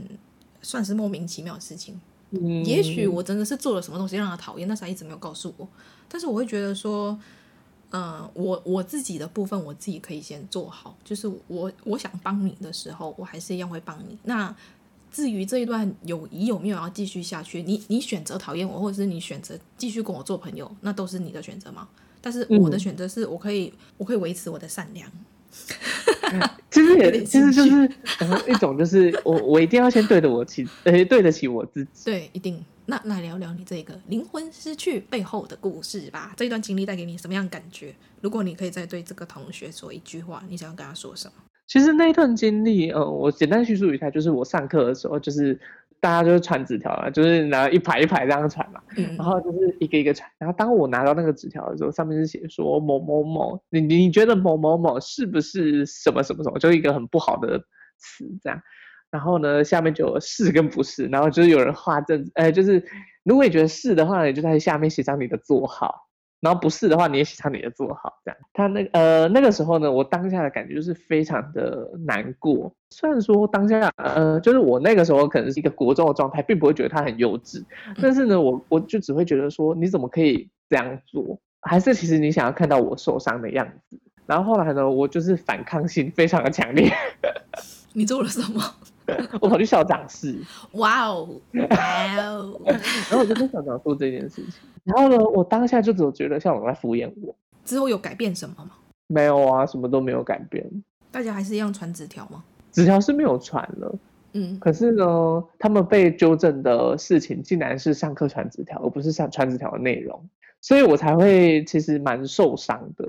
[0.61, 1.97] 算是莫名其妙的事情。
[2.31, 5.65] 嗯，也许我真的是做了什么东西让他讨厌，但是他一直没有告诉我。
[6.09, 7.17] 但是我会觉得说，
[7.91, 14.17] 嗯、呃，我我自己的部分我自己可以先做好，就是我我想帮你的时候，我还是一样会帮你。
[14.23, 14.53] 那。
[15.11, 21.87] 至于这一段友谊有没有要继续下去，你你选择讨厌我，或者是你选择继续跟我做朋友，那都是你的选择嘛。
[22.21, 25.09] 但是我的选择是我可以，嗯、我可以维持我的善良。
[26.69, 31.89] 其实也 其实就是、呃、一种，就是我 我一定要先对得我起，呃，对得起我自己。
[32.05, 32.63] 对，一定。
[32.85, 36.33] 那来聊聊你这个灵魂失去背后的故事吧。
[36.35, 37.95] 这一段经历带给你什么样的感觉？
[38.21, 41.33] 如果你可以再对这个同学说一句话，你想要跟他说什么？
[41.69, 45.57] 其实那一段经历，呃，我简单叙述一下，就是我上课的时候，就是。
[46.01, 50.25] 大家就是传纸条啊，就是拿一排一排这样传嘛，嗯、然后就是一个一个传。
[50.37, 57.59] 然后当我拿到那个纸条的时候，上面是写说某某某，你你觉得某某某是不是什么什么什么，就一个很不好的
[57.97, 58.61] 词这样。
[59.11, 62.81] 然后呢，下面就有是跟不是，然后就是有人画正，呃，就是
[63.23, 66.07] 如果你觉得是的话，你就在下面写上你的座号。
[66.41, 68.37] 然后不是的话，你也写上你的座号，这样。
[68.53, 72.73] 他那个、呃那个时候呢，我当下的感觉就是非常的难过。
[72.91, 77.63] 虽然说当下呃，就是我那个时候可能是一个国中的状态，并不会觉得他很幼稚，
[78.01, 81.39] 但是呢，我我就只会觉得说，你怎么可以这样做？
[81.61, 83.99] 还是其实你想要看到我受伤的样子？
[84.25, 86.89] 然后后来呢，我就是反抗性非常的强烈。
[87.93, 88.61] 你做了什么？
[89.41, 90.37] 我跑去校长室。
[90.73, 91.27] 哇哦，
[91.69, 92.59] 哇哦！
[93.09, 94.53] 然后我就跟校长说这件事情。
[94.83, 97.35] 然后呢，我当下就只有觉得校长在敷衍我。
[97.65, 98.71] 之后有改变什么吗？
[99.07, 100.65] 没有啊，什么都没有改变。
[101.11, 102.43] 大家还是一样传纸条吗？
[102.71, 103.95] 纸条是没有传了。
[104.33, 104.59] 嗯。
[104.59, 110.29] 可是呢，他们被纠正的事情竟然是上课传纸条，而不是上传纸条的内容，
[110.61, 113.05] 所以我才会其实蛮受伤的。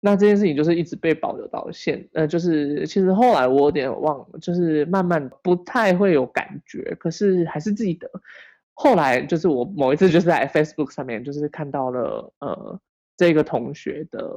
[0.00, 8.08] 那这件事情就是一直被保留到现，呃，就是其实后来我有点忘了，就是慢慢不太会有感觉，可是还是记得。
[8.74, 12.80] 后来就是我某一次就是在 Facebook 上面就是看到了呃
[13.16, 14.32] 这个同学的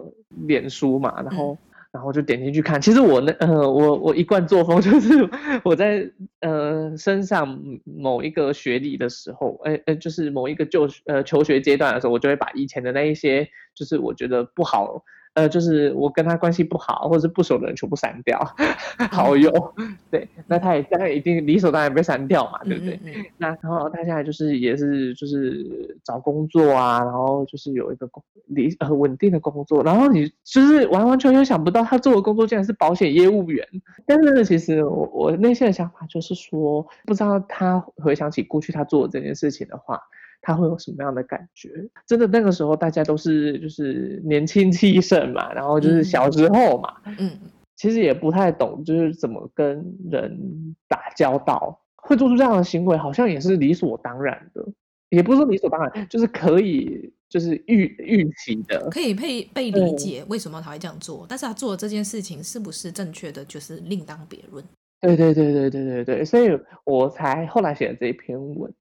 [0.47, 1.57] 脸书嘛，然后、嗯、
[1.91, 2.81] 然后就点进去看。
[2.81, 5.29] 其实我那呃我我一贯作风就是
[5.63, 15.05] 我在呃身上某一个学历的时候，哎哎就是某一个就呃求学阶段的时候，我就会把以前的那一些就是我觉得不好。
[15.33, 18.37] 呃，就是我跟他关系不好，或者是不熟的人全部删掉，
[19.11, 19.49] 好友，
[20.11, 22.95] 对，那他也当然一定理所当然被删掉嘛，对不对？
[22.95, 33.65] 嗯嗯嗯，那然后他现在就是也是就是找工作啊，然后就是有一个工理呃稳定的工作，然后你就是完完全全想不到他做的工作竟然是保险业务员，
[34.05, 40.01] 但是呢，其实我我内心的想法就是说，不知道他回想起过去他做的这件事情的话。
[40.41, 41.69] 他会有什么样的感觉？
[42.07, 47.31] 真的那个时候，大家都是就是年轻气盛嘛，然后就是小时候嘛，嗯，
[47.75, 54.65] 其实也不太懂，就是怎么跟人打交道，会做出这样的行为，好像也是理所当然的，
[55.09, 64.63] 也不是说理所当然，就是可以就是预预期的，可以被被理解为什么他会这样做，但是他做的这件事情是不是正确的，就是另当别论。
[65.01, 66.49] 对对对对对对对，所以
[66.83, 68.71] 我才后来写了这一篇文。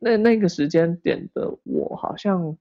[0.00, 2.56] 那那个时间点的我，好像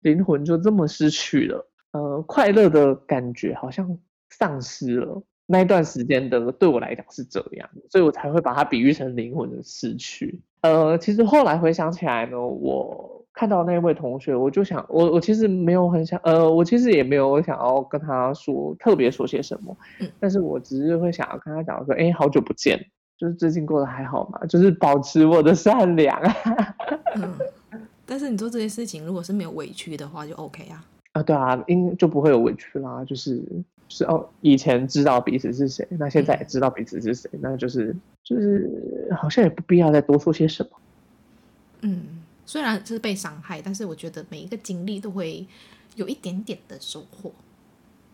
[0.00, 3.98] 灵魂就这么失去了，呃，快乐的感觉好像
[4.30, 5.22] 丧失了。
[5.46, 10.40] 那一段时间的对我来讲是这样，所以我才会把它比喻成灵魂的失去。
[10.62, 22.86] 呃，其实后来回想起来呢，我看到那位同学，我就想，我我其实没有很想，呃，我其实也没有想要跟他说特别说些什么，嗯，但是我只是会想要跟他讲说，哎，好久不见。
[23.22, 24.40] 就是最近过得还好吗？
[24.48, 26.74] 就是保持我的善良啊。
[27.14, 27.32] 嗯，
[28.04, 30.84] 但是你做这些事情，如果是没有委屈的话，就 OK 啊。
[31.12, 33.04] 啊，对啊，因就不会有委屈啦。
[33.04, 33.36] 就是
[33.86, 40.70] 就是哦，以前知道彼此是谁，那现在也知道彼此是谁，嗯、那就是就是好像也不必要再多说些什么。
[41.82, 45.46] 嗯，虽然是被伤害，但是我觉得每一个经历都会
[45.94, 47.30] 有一点点的收获。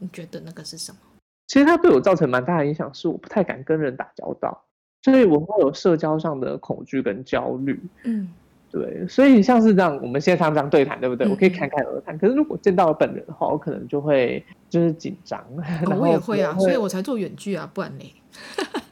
[0.00, 0.98] 你觉得那个是什么？
[1.46, 4.64] 其实他对我造成蛮大的影响，是我不太敢跟人打交道。
[5.02, 8.28] 所以我会有社交上的恐惧跟焦虑，嗯，
[8.70, 11.26] 对，所以像是这样，我们线上这样对谈，对不对？
[11.26, 12.18] 嗯、我可以侃侃而谈。
[12.18, 15.40] 可是如果见到了本人的话，我可能就会就是紧张。
[15.86, 18.14] 哦、我也会啊，所以我才做远距啊，不然呢？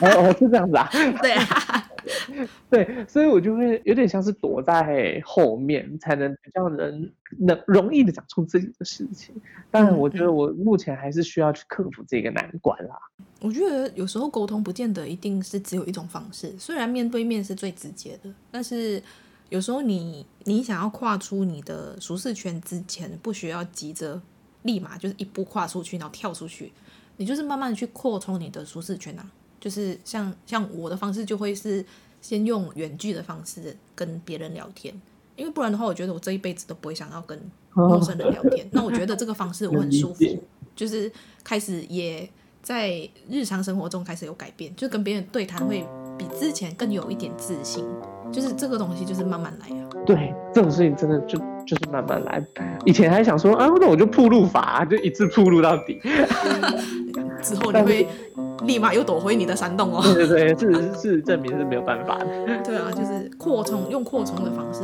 [0.00, 0.88] 哦，是这样子啊，
[1.20, 1.88] 对啊。
[2.68, 9.32] 对，所以我就会有点像是躲在后面，才能比较能能容易的讲出自己的事情。
[9.70, 12.96] 但我觉得我目前还是需要去克服这个难关啦。
[13.40, 19.00] 我觉得有时候沟通不见得一定是只有一种方式，虽然面对面是最直接的，但是
[19.48, 24.20] 有时候你你想要跨出你的舒适圈之前，不需要急着
[24.62, 26.72] 立马就是一步跨出去，然后跳出去，
[27.16, 29.26] 你就是慢慢去扩充你的舒适圈啊。
[29.60, 31.84] 就是像像我的方式，就会是
[32.20, 34.92] 先用远距的方式跟别人聊天，
[35.36, 37.40] 因为不然的话，我觉得我这一辈子都不会想要跟
[37.72, 38.68] 陌生人聊天。
[38.72, 40.24] 那我觉得这个方式我很舒服，
[40.74, 41.10] 就是
[41.44, 42.28] 开始也
[42.60, 45.86] 在日常生活中开始有改变，就跟别人对谈会
[46.18, 47.84] 比之前更有一点自信。
[48.32, 49.90] 就是这个东西，就是慢慢来啊。
[50.06, 52.42] 对，这种事情真的就就是慢慢来。
[52.86, 56.00] 以前还想说啊，那我就铺路法，就一次铺路到底。
[57.42, 58.08] 之后你会
[58.64, 60.02] 立马又躲回你的山洞哦。
[60.14, 62.26] 对对对，事实事实证明是没有办法的。
[62.64, 64.80] 对啊，就是扩充，用扩充的方式，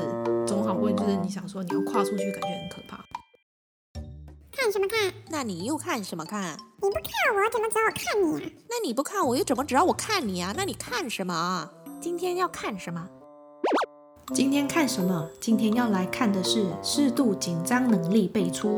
[0.47, 3.05] 总好过就是你想说你要跨出去，感觉很可怕。
[4.51, 5.13] 看什么看？
[5.31, 6.57] 那你又看什么看？
[6.83, 7.03] 你不看
[7.35, 8.51] 我，怎么知道我看你啊？
[8.69, 10.53] 那你不看我，又怎么知道我看你啊？
[10.57, 11.71] 那你看什么？
[12.01, 13.09] 今天要看什么？
[14.35, 15.29] 今天看什么？
[15.41, 18.69] 今天要来看的是《适度紧张能力倍出》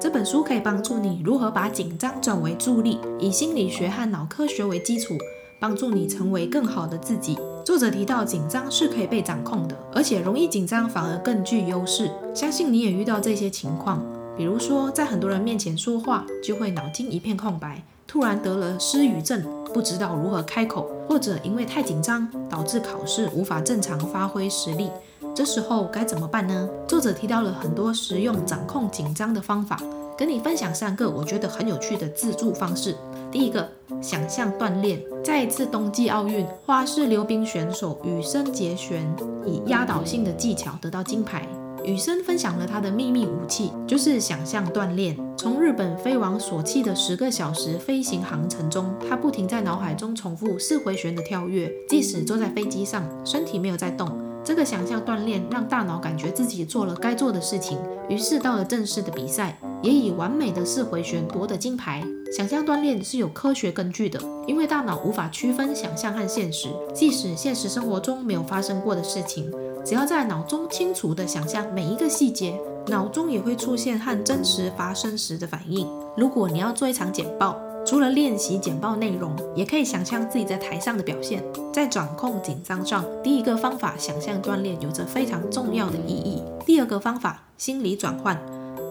[0.00, 5.18] 这本书，可以帮助你如何把紧张转为助力，以心理学和脑科学为基础，
[5.58, 7.36] 帮助你成为更好的自己。
[7.64, 12.08] 作者提到，紧张是可以被掌控的，而且容易紧张反而更具优势。
[12.32, 14.00] 相信你也遇到这些情况，
[14.36, 19.42] 比如说在很多人面前说话，就会脑筋一片空白，突然得了失语症，
[19.74, 20.88] 不知道如何开口。
[21.08, 24.90] 或者因为太紧张，导致考试无法正常发挥实力，
[25.34, 26.68] 这时候该怎么办呢？
[26.86, 29.80] 作者提到了很多实用掌控紧张的方法，
[30.16, 32.96] 跟你分享三个我觉得很有趣的自助方式。
[33.30, 33.68] 第一个，
[34.00, 35.00] 想象锻炼。
[35.22, 39.06] 在一次冬季奥运，花式溜冰选手羽生结弦
[39.44, 41.46] 以压倒性的技巧得到金牌。
[41.84, 45.16] 羽生分享了他的秘密武器，就是想象锻炼。
[45.36, 54.10] 从日本飞往索契的十个小时飞行航程中，他不停在脑海中重复四回旋的跳跃，即使坐在飞机上，身体没有在动。
[54.48, 62.02] 这个想象锻炼让大脑感觉自己做了该做的事情，于是到了正式的比赛，也以完美的四回旋夺得金牌。
[62.34, 69.52] 想象锻炼是有科学根据的，因为大脑无法区分想象和现实，即使现实生活中没有发生过的事情。
[69.84, 75.86] 只要在脑中清楚地想象每一个细节，脑中也会出现和真实发生时的反应。
[76.16, 81.42] 如果你要做一场简报，除了练习简报内容，也可以想象自己在台上的表现。
[81.72, 86.42] 在掌控紧张上，第一个方法想象锻炼有着非常重要的意义。
[86.66, 88.38] 第二个方法心理转换，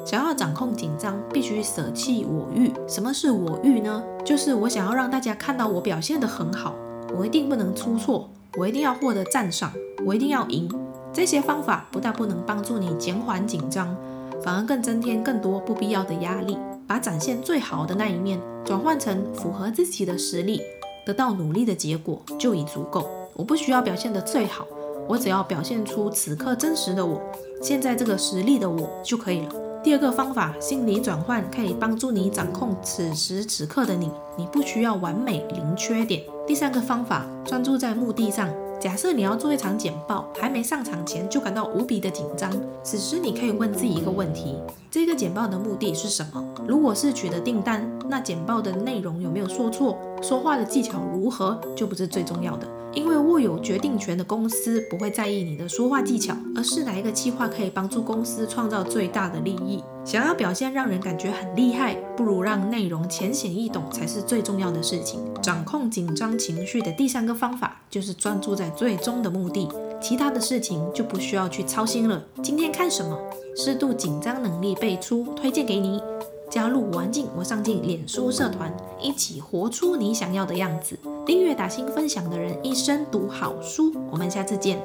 [0.04, 2.72] 想要掌控紧张，必须舍弃我欲。
[2.88, 4.02] 什么是我欲呢？
[4.26, 6.74] 就是我想要让大家看到我表现得很好，
[7.16, 9.72] 我一定不能出错，我一定要获得赞赏，
[10.08, 10.68] 我一定要赢。
[11.14, 13.96] 这些方法不但不能帮助你减缓紧张，
[14.44, 16.58] 反而更增添更多不必要的压力。
[16.88, 20.62] 把展现最好的那一面转换成符合自己的实力，
[21.06, 23.10] 得到努力的结果就已足够。
[23.34, 24.66] 我不需要表现得最好，
[25.08, 27.22] 我只要表现出此刻真实的我，
[27.62, 29.54] 现在这个实力的我就可以了。
[29.84, 36.24] 第二个方法，心理转换可以帮助你掌控此时此刻的你，你不需要完美零缺点。
[36.48, 38.50] 第三个方法，专注在目的上。
[38.80, 42.52] 假设你要做一场简报，还没上场前就感到无比的紧张，
[42.84, 44.56] 此时你可以问自己一个问题：
[44.92, 46.44] 这个简报的目的是什么？
[46.68, 49.98] 如果是取得订单，那简报的内容有没有说错？
[50.22, 52.68] 说话的技巧如何，就不是最重要的。
[52.94, 59.84] 因为握有决定权的公司不会在意你的说话技巧，而是哪一个计划可以帮助公司创造最大的利益。
[60.04, 65.20] 想要表现让人感觉很厉害，不如让内容浅显易懂才是最重要的事情。
[65.44, 69.70] 掌控紧张情绪的第三个方法就是专注在最终的目的，
[70.02, 72.24] 其他的事情就不需要去操心了。
[72.42, 73.20] 今天看什么？
[73.56, 76.02] 适度紧张能力倍出，推荐给你。
[76.50, 80.98] 加入我安静，我上进脸书社团，一起活出你想要的样子。
[81.26, 83.94] 订阅打心分享的人，一生读好书。
[84.10, 84.82] 我们下次见。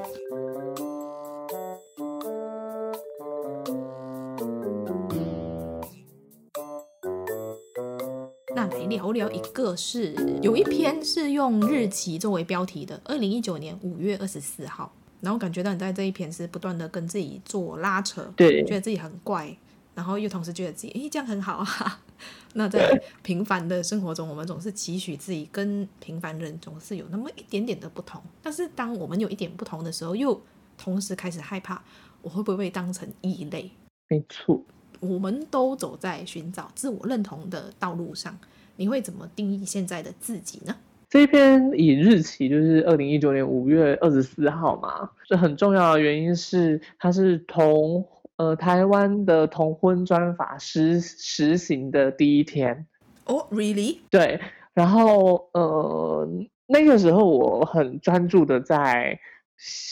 [8.53, 14.91] 那来聊聊一个是，是有一篇是用日期作为标题的，二零一九年五月二十四号。
[15.21, 19.55] 然后感觉到你在这一篇是不断的跟自己做拉扯，对，觉得自己很怪。
[19.95, 22.01] 然后又同时觉得自己，诶，这样很好啊。
[22.55, 28.21] 那在平凡的生活中，我们总是期许自己跟平凡人总是有那么一点点的不同。
[28.41, 30.39] 但是当我们有一点不同的时候，又
[30.77, 31.81] 同时开始害怕，
[32.21, 33.71] 我会不会被当成异类？
[34.07, 34.61] 没错，
[34.99, 38.37] 我们都走在寻找自我认同的道路上。
[38.75, 40.75] 你会怎么定义现在的自己呢？
[41.09, 48.03] 这一篇以日期就是二零一九年五月二十四号嘛，这很重要的原因是它是同。
[48.37, 52.87] 呃，台湾的同婚专法实实行的第一天
[53.25, 53.99] 哦、oh，really？
[54.09, 54.39] 对，
[54.73, 56.27] 然后呃，
[56.67, 59.19] 那个时候我很专注的在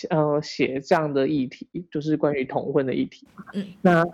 [0.10, 3.28] 呃写这样的议题，就是关于同婚的议题。
[3.54, 4.06] 嗯，那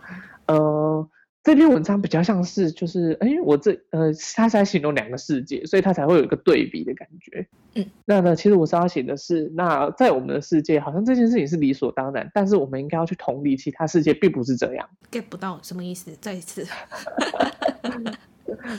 [0.48, 1.10] 呃。
[1.48, 7.48] 这篇文章比较像是，就是，哎，我这，呃，他在形容两个世界，所以他才会有一个对比的感觉。
[7.76, 14.90] 嗯，那呢，其实我是要写的是，那在我们的世界，好像这件事情是理所当然，但是我们应该要去同理其他世界，并不是这样。
[15.10, 16.12] get 不到什么意思？
[16.20, 16.68] 再一次。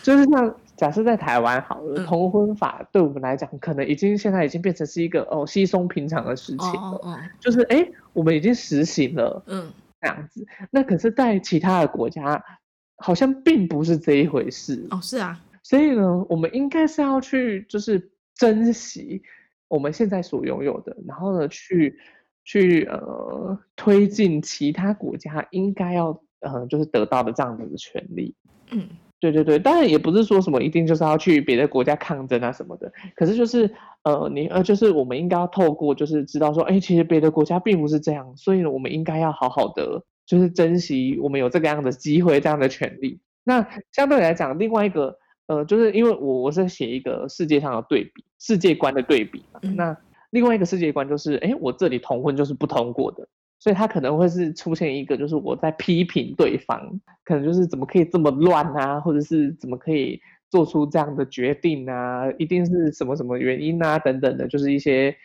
[0.02, 7.00] 就是像假设在台湾好了，同婚法对我们来讲，可能已经现在已经变成是一个哦稀松平常的事情了。
[7.00, 10.46] 哦哦、就是哎、欸，我们已经实行了，嗯，这样子。
[10.70, 12.44] 那可是，在其他的国家，
[12.98, 14.86] 好像并不是这一回事。
[14.90, 15.40] 哦，是啊。
[15.62, 19.22] 所以呢，我们应该是要去，就是珍惜
[19.68, 21.98] 我们现在所拥有的，然后呢，去
[22.44, 28.34] 去呃推进其他国家应该要呃就是得到的这样子的权利。
[28.70, 28.88] 嗯。
[29.20, 33.68] 对对对，当然也不是说什么一定就是要去别的国家抗争啊什么的，可是就是
[34.04, 43.18] 呃你呃就是我们应该要透过就是知道说，哎，其实别的国家并不是这样，所以呢我们应该要好好的就是珍惜我们有这个样的机会这样的权利。
[43.44, 49.96] 那相对来讲，另外一个呃就是因为我我是写一个世界上的对比，世界观的对比嘛，嗯、那
[50.30, 53.26] 另外一个世界观就是，哎，我这里同婚就是不通过的。
[53.60, 65.16] 所以他可能会是出现一个，就是我在批评对方，可能就是怎么可以这么乱啊，或者是怎么可以做出这样的决定啊，一定是什么什么原因啊，等等的，就是一些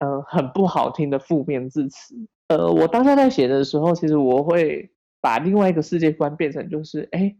[0.00, 2.16] 呃很不好听的负面字词。
[2.48, 4.90] 呃，我当下在写的时候，其实我会
[5.20, 7.34] 把另外一个世界观变成就是，哎，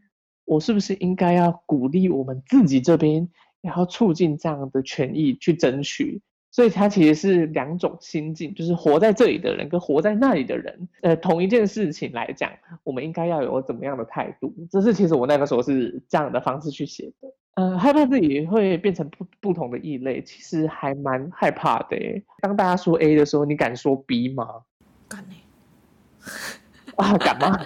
[0.45, 3.29] 我是不是应该要鼓励我们自己这边，
[3.63, 6.21] 然后促进这样的权益去争取。
[6.53, 12.51] 所以它其实是两种心境，就是活在这里的人跟活在那里的人，呃，同一件事情来讲，
[12.83, 14.55] 我们应该要有怎么样的态度？
[14.71, 17.29] 这是其实我那个时候是这样的方式去写的。
[17.57, 21.97] 呃，害怕自己会变成不不同的异类，其实还蛮害怕的。
[22.41, 24.47] 当大家说 A 的时候，你敢说 B 吗？
[25.09, 25.35] 敢呢？
[26.97, 27.59] 啊，敢吗？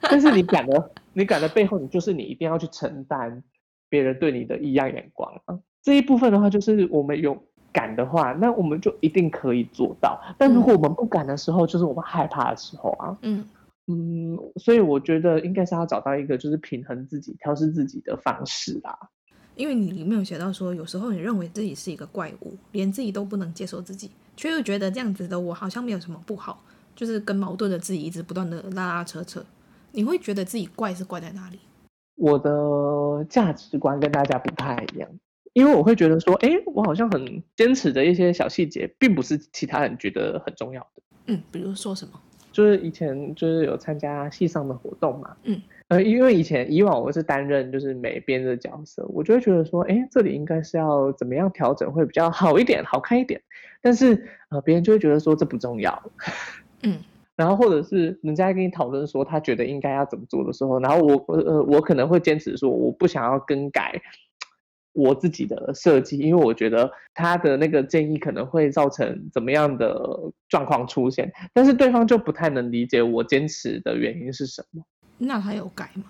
[0.00, 3.42] 但是你敢的，你敢的背后，你就是你一定要去承担
[3.88, 5.58] 别人对你的异样眼光啊。
[5.82, 7.42] 这一部分的话，就是我们有。
[7.74, 10.20] 敢的话，那我们就一定可以做到。
[10.36, 13.16] 但如果我们不敢的时候，嗯、就是我们害怕的时候啊。
[13.22, 13.48] 嗯
[13.86, 18.98] 嗯，所以我觉得应该是要找到一个就是平衡自己、调试自己的方式啦。
[19.56, 26.62] 因为你里面有写到说，有时候你认为自己是一个怪物，连自己都不能接受自己，却又觉得这样子的我好像没有什么不好，
[26.96, 29.44] 就是跟矛盾的自己一直不断的拉拉扯扯。
[29.92, 31.58] 你会觉得自己怪是怪在哪里？
[32.16, 35.08] 我的价值观跟大家不太一样。
[35.54, 41.02] 因为我会觉得说，哎，我好像很坚持的一些小细节，并不是其他人觉得很重要的。
[41.26, 42.18] 嗯，比如说什么？
[42.50, 45.36] 就是以前就是有参加系上的活动嘛。
[45.42, 45.60] 嗯。
[45.92, 53.38] 呃，因为以前以往我是担任就是美编的角色，我就会觉得说，哎，这里应该是要怎么样调整会比较好一点、好看一点。
[53.82, 56.02] 但是呃，别人就会觉得说这不重要。
[56.82, 56.98] 嗯。
[57.36, 64.00] 然后或者是人家跟你讨论说他觉得应该要怎么做的时候，然后我呃我可能会坚持说我不想要更改。
[64.94, 69.96] 我自己的设计，因为我觉得他的那个建议可能会造成怎么样的
[70.50, 74.82] 状况出现，但是对方就不太能理解我坚持的原因是什么。
[75.26, 76.04] 那他有改吗？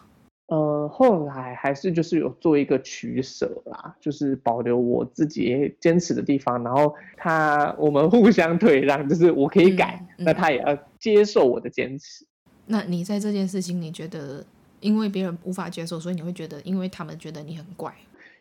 [0.48, 12.26] 呃，后来还是就是有做一个取舍啦，就是保留我自己坚持的地方，然后他我们互相退让，就是我可以改，嗯嗯、那他也要接受我的坚持。
[12.66, 14.44] 那你在这件事情，你觉得
[14.80, 17.94] 因为别人无法接受，所以你会觉得，因为他们觉得你很怪。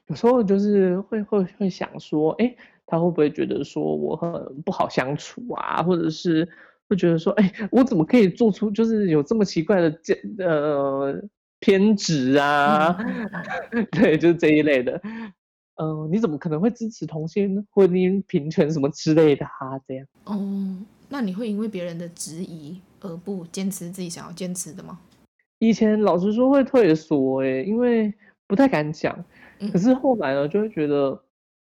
[0.08, 2.54] 有时候就是会会会想说，哎，
[2.86, 5.82] 他会不会觉得说我很不好相处啊？
[5.82, 6.50] 或者是
[6.92, 10.00] 会觉得说，哎，我怎么可以做出就是有这么奇怪的
[10.40, 11.22] 呃
[11.62, 12.98] 偏执啊？
[13.72, 15.00] 嗯、 对，就是这一类的。
[15.04, 15.32] 嗯、
[15.76, 19.80] 呃，你怎么可能会支持同性婚姻平权什么之类的啊？
[19.88, 20.06] 这样。
[20.26, 20.76] 哦，
[21.08, 25.00] 那你会因为别人的质疑而不坚持自己想要坚持的吗？
[25.60, 28.14] 以前老实说会退缩，哎，因为
[28.48, 29.24] 不太敢讲。
[29.72, 31.18] 可是后来呢，就会觉得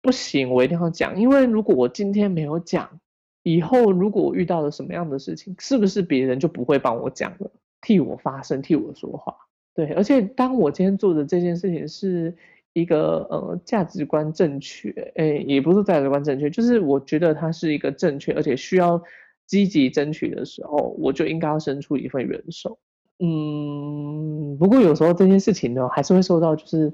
[0.02, 3.00] 不行，我一定要讲，因为如果我今天没有讲，
[3.44, 7.48] 以后如果我遇到了什么样的事情，是不是别人就不会帮我讲了，
[7.80, 9.32] 替我发声，替我说话？
[9.74, 12.34] 对，而且当我今天做的这件事情是
[12.72, 19.00] 一个呃价值观正确，诶，也不是价值观正确，就是我觉得它是一个正确而且需要
[19.46, 22.78] 积极争取的时候，我就应该要伸出一份援手。
[23.20, 26.92] 嗯，不过有时候这件事情呢，还是会受到就是。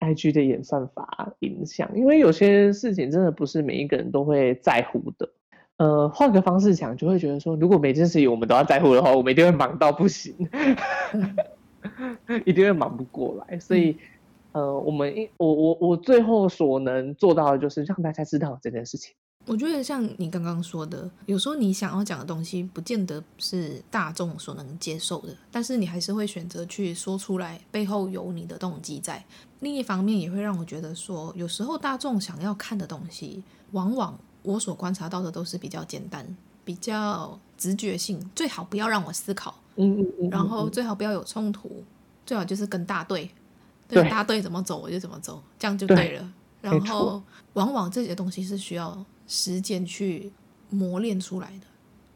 [0.00, 5.28] IG 的演算法影响，因为有些事情真的不是每一个人都会在乎的。
[5.76, 10.34] 呃，换个方式讲，就会觉得说，如果每件事情我们都要在乎的话，我们一定会忙到不行，
[12.44, 13.58] 一定会忙不过来。
[13.60, 13.96] 所以，
[14.52, 19.14] 呃，我们一我我我最后所能做到的就是让大家知道这件事情。
[19.48, 29.24] 我觉得像你刚刚说的，有时候你想要讲的东西，不见得是大众所能接受的，但是你还是会选择去说出来，背后有你的动机在。
[29.60, 33.42] 另一方面，也会让我觉得说，有时候大众想要看的东西，
[33.72, 41.82] 往往我所观察到的都是比较简单、比较直觉性，最好不要让我思考，嗯嗯嗯，然后最好不要有冲突，
[42.26, 43.30] 最好就是跟大队，
[43.88, 46.32] 对，对大队怎么走我就怎么走，这样就对了。
[46.60, 47.22] 对然后
[47.54, 50.32] 往往这些东西是需要时间去
[50.70, 51.66] 磨练出来的。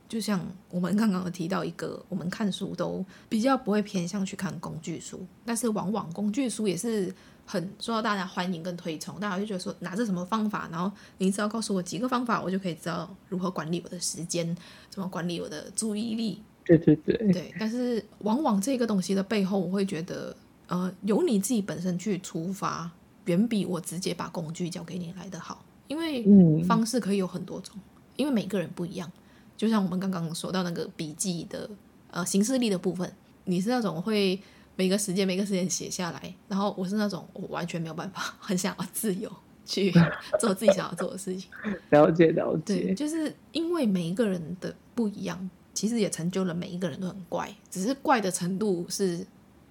[0.09, 7.15] 就像我们刚刚有提到一个，我们看书都比较不会偏向去看工具书，但是往往工具书也是
[7.47, 14.55] 很受到大家欢迎跟推崇，大家就觉得说拿着什么方法，然后你只要告诉我几个方法，我就可以知道如何管理我的时间，
[14.91, 16.43] 怎么管理我的注意力。
[16.65, 17.55] 对对对，对。
[17.59, 20.37] 但是往往这个东西的背后，我会觉得，
[20.67, 22.91] 呃，由你自己本身去出发，
[23.25, 27.77] 远比我直接把工具交给你来的好，因为方式可以有很多种，
[28.17, 29.11] 因为每个人不一样。
[29.59, 31.69] 就像我们刚刚说到那个笔记的
[32.11, 33.13] 呃形式力的部分，
[33.45, 34.41] 你是那种会
[34.75, 39.31] 每个时间每个时间写下来，然后我是那种我完全没有办法，很想要自由
[39.67, 39.93] 去
[40.41, 41.51] 做自己想要做的事情。
[41.91, 49.27] 了解了解，对，就是因为每一个人的不一样，其实也成就了每一个人都很怪，只是怪的程度是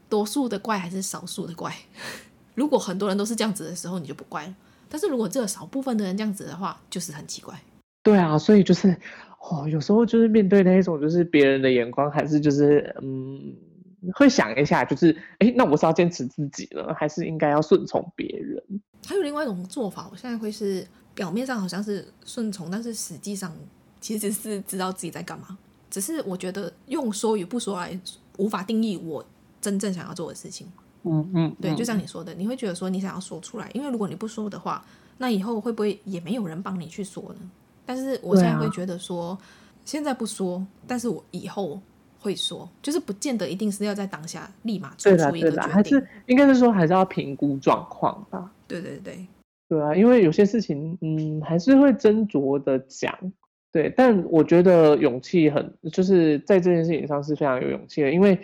[0.07, 1.75] 多数的怪还是少数的怪。
[2.53, 4.53] 如果很多人都是这样子的时候，你就不怪了；
[4.91, 7.57] 但是如果只有少部分的人这样子的话，就是很奇怪。
[8.03, 8.95] 对啊，所以就是。
[9.49, 13.51] 哦，有时候就是面对那一种，就是别人的眼光，还是就是嗯，
[14.13, 18.63] 会想一下，就是哎，那我是要坚持自己呢，还是应该要顺从别人？
[19.03, 23.51] 还有另外一种做法，我现在会是表面上好像是顺从，但是实际上
[23.99, 25.57] 其实是知道自己在干嘛。
[25.89, 27.99] 只是我觉得用说与不说来
[28.37, 29.25] 无法定义我
[29.59, 30.71] 真正想要做的事情。
[31.03, 34.83] 嗯嗯，对，就像你说的，你会觉得说你想要说出来，因为如果你不说的话，
[35.17, 37.51] 那以后会不会也没有人帮你去说呢？
[37.85, 39.37] 但是我现在会觉得说，啊、
[39.83, 41.81] 现在不说，但是我以后
[42.19, 48.51] 会说，就是不见得一定是要在当下立马做出一个决定，对啦，还是应该是说还是要评估状况吧。
[48.67, 49.25] 对对对，
[49.67, 53.17] 对啊，因为有些事情，嗯，还是会斟酌的讲。
[53.73, 58.37] 对，但我觉得勇气很，就是在这件事情上是非常有勇气的，因为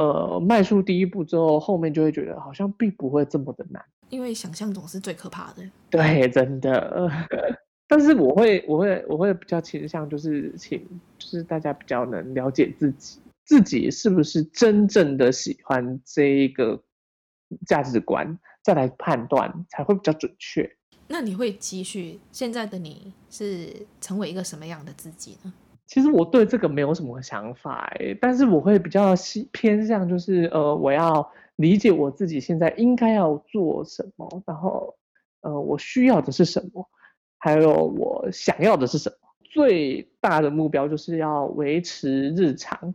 [0.00, 5.62] 呃，迈出第一步之后，后面就会觉得好像并不会这么的难，因为想象总是最可怕的。
[5.90, 7.06] 对，真的。
[7.86, 10.80] 但是我会，我会，我会比较倾向，就是请，
[11.18, 16.82] 就是大家比较能了解自己，自己是不是真正的喜欢这一个
[17.66, 20.74] 价值观，再来判断才会比较准确。
[21.08, 25.52] 那你会期许现在的你是成为一个什么样的自己呢？
[25.90, 29.12] 其实我对这个没有什么想法哎，但是我会比较
[29.50, 34.94] 偏向，就是呃，我要理解我自己现在应该要做什么，然后
[35.40, 36.88] 呃，我需要的是什么。
[37.38, 39.16] 还有我想要的是什么？
[39.42, 42.94] 最大的目标就是要维持日常，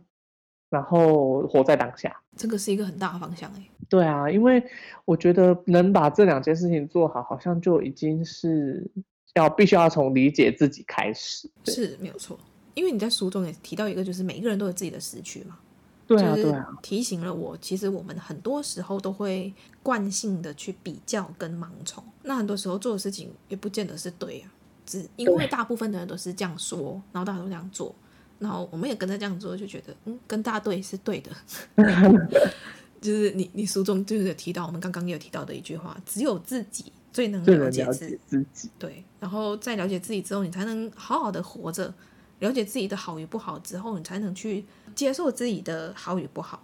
[0.70, 2.18] 然后活在当下。
[2.34, 3.62] 这个是一个很大的方向哎。
[3.90, 4.64] 对啊，因为
[5.04, 8.90] 我觉得能把这两件事情做好，好像就已经是
[9.34, 11.50] 要必须要从理解自己开始。
[11.66, 12.38] 是没有错，
[12.76, 15.58] 因为你在书中也提到一个，就是每一个人都有自己的时区嘛。
[16.06, 19.52] 对啊，对啊，提醒了我，其实我们很多时候都会
[19.82, 24.46] 惯性的去比较跟盲从，那很多时候做的事情也不见得是对啊，
[24.84, 27.92] 只因为大部分的人都是这样说，然后大家都这样做，
[28.38, 31.32] 然后我们也跟着这样做，就觉得嗯，跟大队是对的。
[33.00, 41.92] 就是你你书中就是有提到，我们刚刚也有提到的一句话，只有自己最能了解自己，自己对，然后在了解自己之后，你才能好好的活着。
[42.40, 44.64] 了解自己的好与不好之后，你才能去
[44.94, 46.60] 接受自己的好与不好，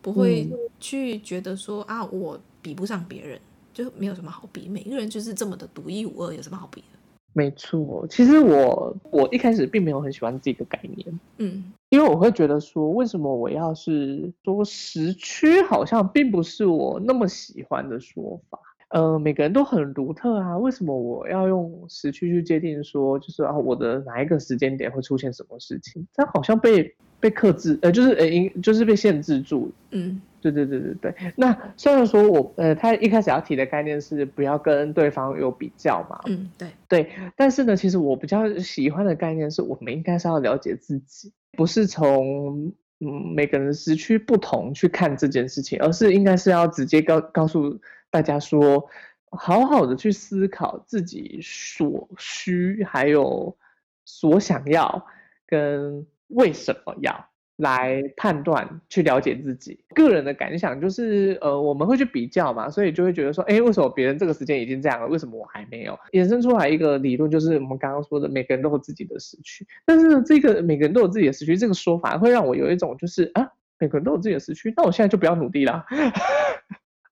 [0.00, 0.48] 不会
[0.78, 3.40] 去觉得说、嗯、啊，我比不上别人，
[3.72, 4.68] 就没有什么好比。
[4.68, 6.86] 每个人就是这么的独一无二，有什么好比的？
[7.32, 18.58] 没错，其实我我一开始并没有很喜欢这个概念，嗯，因为我会觉得说，为什么我要是说时区，好像并不是我那么喜欢的说法。
[18.90, 26.06] 呃，每个人都很独特啊，为什么我要用时区去界定说，就是啊，我的哪一个时间点会出现什么事情？
[26.12, 29.70] 这好像被被克制，呃，就是呃，应就是被限制住。
[29.92, 31.14] 嗯，对对对对对。
[31.36, 36.18] 那虽然说我呃，他一开始要提的概念是不要跟对方有比较嘛。
[36.26, 37.10] 嗯，对对。
[37.36, 47.78] 但是呢，其实我比较喜欢的概念是我们应该是要了解自己，不是从嗯每个人的时区不同去看这件事情，而是应该是要直接告告诉。
[48.10, 48.88] 大家说，
[49.30, 53.56] 好好的去思考自己所需，还有
[54.04, 55.06] 所想要，
[55.46, 59.84] 跟为什么要来判断，去了解自己。
[59.94, 65.98] 个人的感想就是，呃，我们会去比较嘛，所以就会觉得说，哎，为什么别人这个时间已经这样了，为什么我还没有？
[66.12, 69.66] 衍生出来一个理论，就是我们刚刚说的，每个人都有自己的时区。
[69.84, 73.48] 但是，这个每个人都有自己的时区，这个说法会让我有一种就是啊，
[73.78, 75.84] 每个人都有自己的时区，那我现在就不要努力了。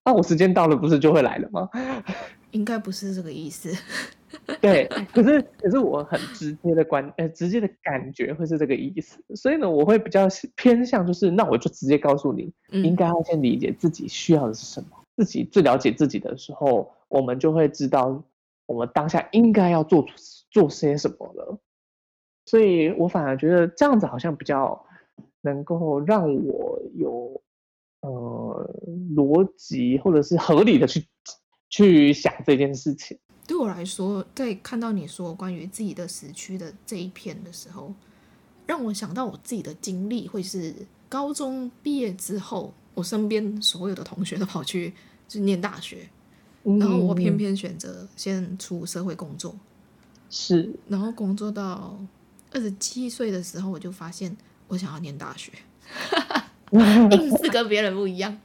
[0.09, 1.69] 那、啊、我时间到了，不是就会来了吗？
[2.53, 3.71] 应该不是这个意思。
[4.59, 9.23] 对， 可是可是我很直接的观，呃，直接的感觉会是这个意思。
[9.37, 14.89] 所以呢，我会比较偏向，就是那我就直接告诉你，嗯、应该要先理解自己需要的是什么。
[15.15, 18.25] 自己最了解自己的时候，我们就会知道
[18.65, 20.07] 我们当下应该要做
[20.51, 21.59] 做些什么了。
[22.47, 24.87] 所以我反而觉得这样子好像比较
[25.43, 27.43] 能够让我有
[28.01, 28.75] 呃
[29.15, 31.07] 逻辑或者是合理的去
[31.69, 33.19] 去想这件事情。
[33.47, 37.95] 对我来说，在看到你说关于自己的时区的这一篇的时候，
[38.67, 40.75] 让我想到我自己的经历会是
[41.09, 44.93] 高中毕业之后，我身边所有的同学都跑去
[45.27, 46.09] 就念大学，
[46.63, 49.55] 然后我偏偏选择先出社会工作，
[50.31, 51.99] 是，然后工作到。
[52.51, 54.35] 二十七岁的时候，我就发现
[54.69, 55.53] 我想要念大学，
[57.11, 58.37] 硬是跟别人不一样。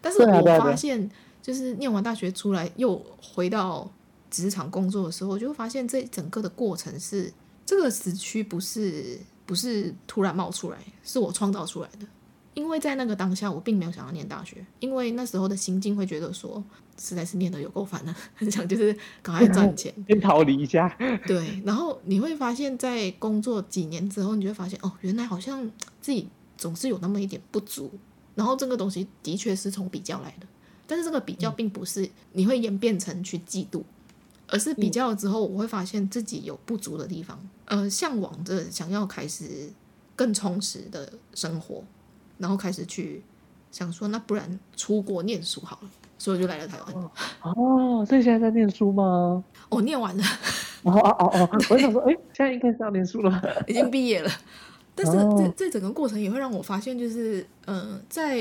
[0.00, 1.10] 但是我发现，
[1.40, 3.90] 就是念完大学出来，又回到
[4.30, 7.32] 职场工作的时候，就会发现这整个的过程是
[7.64, 12.06] 这个时区不是不是突然冒出来，是我创造出来的。
[12.54, 16.62] 因为在那个当下，我并没有想要念大学，因为那时候的心境会觉得说，
[17.00, 20.94] 实在是念的有够烦了，很想就是赶快赚钱，先逃离一下。
[21.26, 25.64] 对，然后你会发现在工作几年之后，你就会发现哦，原来好像
[26.02, 26.28] 自己
[26.62, 27.90] 总是有那么一点不足，
[28.36, 30.46] 然后这个东西的确是从比较来的，
[30.86, 33.82] 但是这个比较并不是你会演变成去嫉妒，
[34.46, 39.72] 而是比较了之后，我会发现自己有不足的地方，呃，向往着想要开始
[40.14, 41.82] 更充实的生活。
[42.38, 43.22] 然后开始去
[43.70, 47.10] 想说，那不然出国念书好了，所以就来了台湾。
[47.42, 49.44] 哦，所以现在在念书吗？
[49.68, 50.24] 我、哦、念完了。
[50.82, 54.30] 哦哦哦哦，我想说，哎，现在应该是要念书了， 已经毕业了。
[54.94, 58.38] 但是这这整个过程也会让我发现，就是嗯、呃，在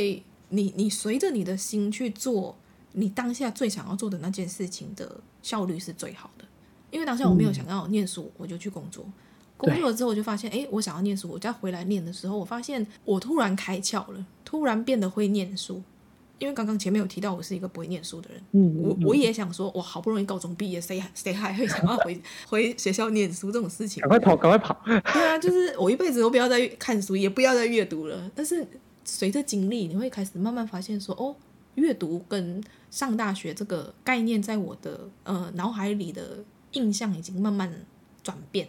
[0.49, 2.55] 你你随着你的心去做
[2.91, 6.45] 你当下最想要做的那件事情的效率是最好的。
[6.91, 9.05] 因为当下我没有想要念书，嗯、我就去工作。
[9.55, 11.29] 工作了之后，我就发现，哎，我想要念书。
[11.29, 15.81] 我再回来念的时候，我发现我突然开窍了，突然变得会念书。
[16.41, 18.41] 因为刚刚前面有提到，我是一个不会念书的人。
[18.53, 22.19] 嗯，我我也想说，我好不容易高中毕业，谁谁还会想要回
[22.49, 24.01] 回学校念书这种事情？
[24.01, 24.75] 赶快跑，赶快跑！
[25.13, 28.31] 对啊，就是我一辈子都不要再看书，也不要再阅读了。
[28.33, 28.65] 但是
[29.05, 31.35] 随着经历，你会开始慢慢发现说，哦，
[31.75, 37.71] 阅读跟上大学这个概念，在我的呃脑海里的印象已经慢慢
[38.23, 38.67] 转变。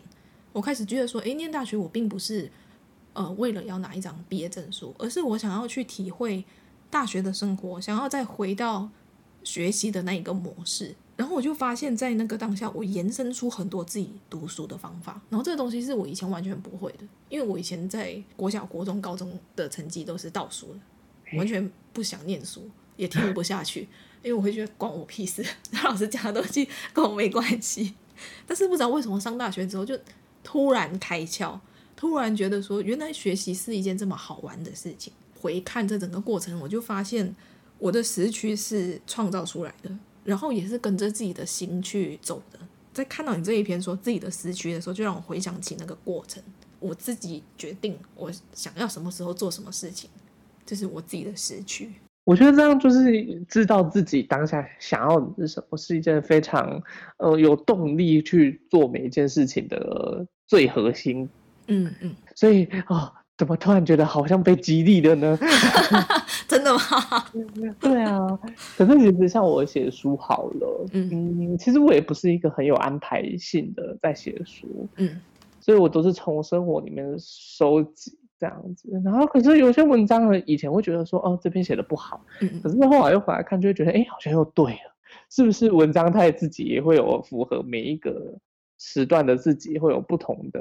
[0.52, 2.50] 我开始觉得说，诶，念大学我并不是，
[3.14, 6.44] 呃，为了要拿一张毕业证书，而是我想要去体会
[6.92, 8.86] 大学的生活，想要再回到
[9.42, 10.94] 学习的那一个模式。
[11.16, 15.18] 然后我就发现，在那个当下，我延伸出很多自己读书的方法。
[15.30, 23.88] 然后这个东西是我以前完全不会的，因为我以前在国小、国中、高中的成绩都是倒数的，完全不想念书，也听不下去，
[24.22, 25.42] 因为我会觉得关我屁事，
[25.82, 27.94] 老师讲的东西跟我没关系。
[28.46, 29.98] 但是不知道为什么上大学之后就。
[30.44, 31.56] 突然开窍，
[31.94, 35.12] 突然觉得说，原来学习是一件这么好玩的事情。
[35.42, 37.34] 回看这整个过程，我就发现
[37.78, 39.90] 我的时区是创造出来的，
[40.22, 42.58] 然后也是跟着自己的心去走的。
[42.92, 46.40] 在看到你这一篇说自己的时区的时候，就让我回想起那个过程。
[46.78, 50.08] 我自己决定我想要什么时候做什么事情，
[50.64, 51.90] 这是我自己的时区。
[52.24, 56.80] 我觉得这样就是知道自己当下想要的是什么，是一件非常
[57.16, 61.28] 呃有动力去做每一件事情的最核心。
[61.66, 65.38] 嗯嗯，所以啊、哦，怎么突然觉得好像被激励了呢？
[66.48, 66.80] 真的吗？
[67.80, 68.38] 对啊，
[68.76, 71.10] 可是其实像我写书好了，嗯
[71.52, 75.20] 嗯，其实我也不是一个很有安排性的在写书，嗯，
[75.60, 78.18] 所以我都是从生活里面收集。
[78.38, 84.92] 这样子，然后可是有些文章呢，以前会觉得说，哦，这篇写的不好，嗯，可是后来又回来看，就会觉得，哎，好像又对了，
[85.30, 88.36] 是不是文章它自己也会有符合每一个
[88.80, 90.60] 时段的自己，会有不同的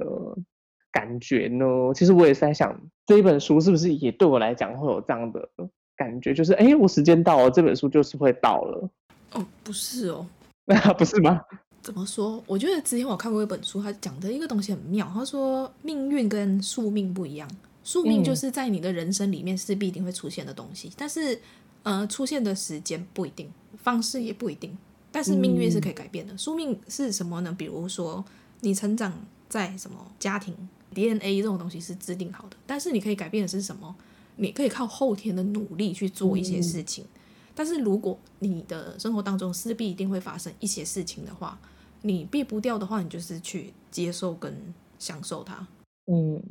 [0.91, 1.65] 感觉呢？
[1.95, 5.49] 其实我也是在想，这一本书是不是也对我来讲会有这样的
[5.95, 8.89] 感觉，就是，哎，我时间到了，这本书就是会到了。
[9.33, 10.27] 哦，不是哦，
[10.65, 11.41] 那 不是吗？
[11.81, 12.43] 怎么说？
[12.45, 17.49] 我觉得之前我看过一本书，它讲的一个东西很妙，他说命运跟宿命不一样。
[17.83, 21.39] 宿命就是在你的人生里面是必定会出现的东西，嗯、但是，
[21.81, 24.77] 呃，出现的时间不一定，方式也不一定，
[25.11, 26.31] 但是命运是可以改变的。
[26.33, 27.55] 嗯、宿命是什么呢？
[27.57, 28.23] 比如说
[28.59, 29.11] 你成长
[29.49, 30.55] 在什么家庭
[30.93, 33.95] ，DNA 这种东西是制定好的，但是你可以改变的是什么？
[34.37, 37.03] 你可以靠后天的努力去做一些事情。
[37.03, 37.19] 嗯、
[37.53, 41.59] 但是如果你的生活当中势必一定会发生一些事情的话，
[42.01, 45.67] 你避不掉的话，你就是去接受跟享受它。
[46.07, 46.41] 嗯。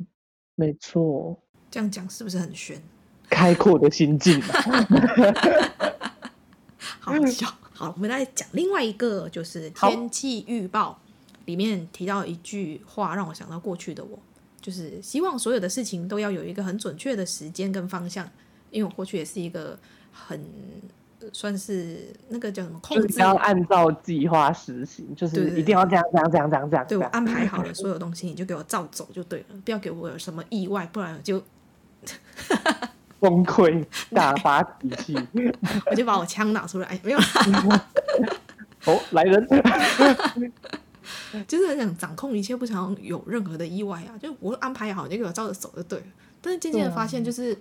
[0.55, 1.39] 没错，
[1.71, 2.79] 这样讲是不是很玄？
[3.29, 4.39] 开阔的心境，
[6.99, 10.99] 好笑，好，我们来讲另外一个，就是天气预报
[11.45, 14.19] 里面提到一句话，让我想到过去的我，
[14.61, 18.29] 就是希望所有的事情都要有一个很准确的时间跟方向，
[18.69, 19.77] 因为我过去也是一个
[20.11, 20.43] 很
[21.33, 26.87] 算是那个叫什么控制，要按照计划实行，就是一定要这样这样这样这样这样。
[26.87, 31.41] 对，我安排好了所有东西，你就给我照走就对了，不要给我有什么意外，不然我就。
[33.21, 35.15] 崩溃，大发脾气，
[35.85, 37.19] 我就把我枪拿出来，没有。
[38.85, 39.47] 哦，来人，
[41.47, 44.17] 就是很想掌控一切，不想有任何的意外啊！
[44.17, 46.05] 就我安排好，你就给我照着走就对了。
[46.41, 47.57] 但是渐渐的发现，就是，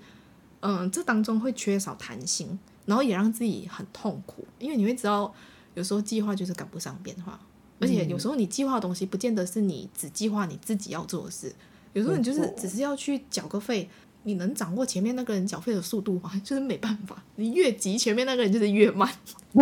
[0.61, 5.32] 嗯，这当中会缺少弹性，然后也让自己很痛苦，因为你会知道，
[5.74, 7.38] 有时候计划就是赶不上变化，
[7.78, 11.53] 而且有时候你计划的东西，不见得是你只计划你自己要做的事，
[11.92, 13.88] 有时候你就是只是要去缴个费。
[14.23, 16.31] 你能掌握前面那个人缴费的速度吗？
[16.45, 19.09] 就是没办法，你越急，前面那个人就是越慢。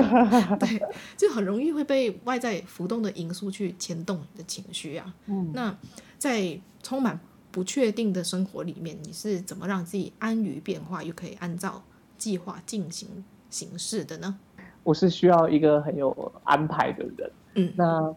[0.58, 0.82] 对，
[1.16, 5.14] 就很容易会被外在浮动的因素去牵动你的情绪啊。
[5.26, 5.76] 嗯，那
[6.18, 7.18] 在充满
[7.50, 11.82] 不确定的生活里面，你是怎么让自己安于变化，又可以按照
[12.16, 14.38] 计划进行行事的呢？
[14.82, 17.30] 我是需要一个很有安排的人。
[17.54, 18.14] 嗯，那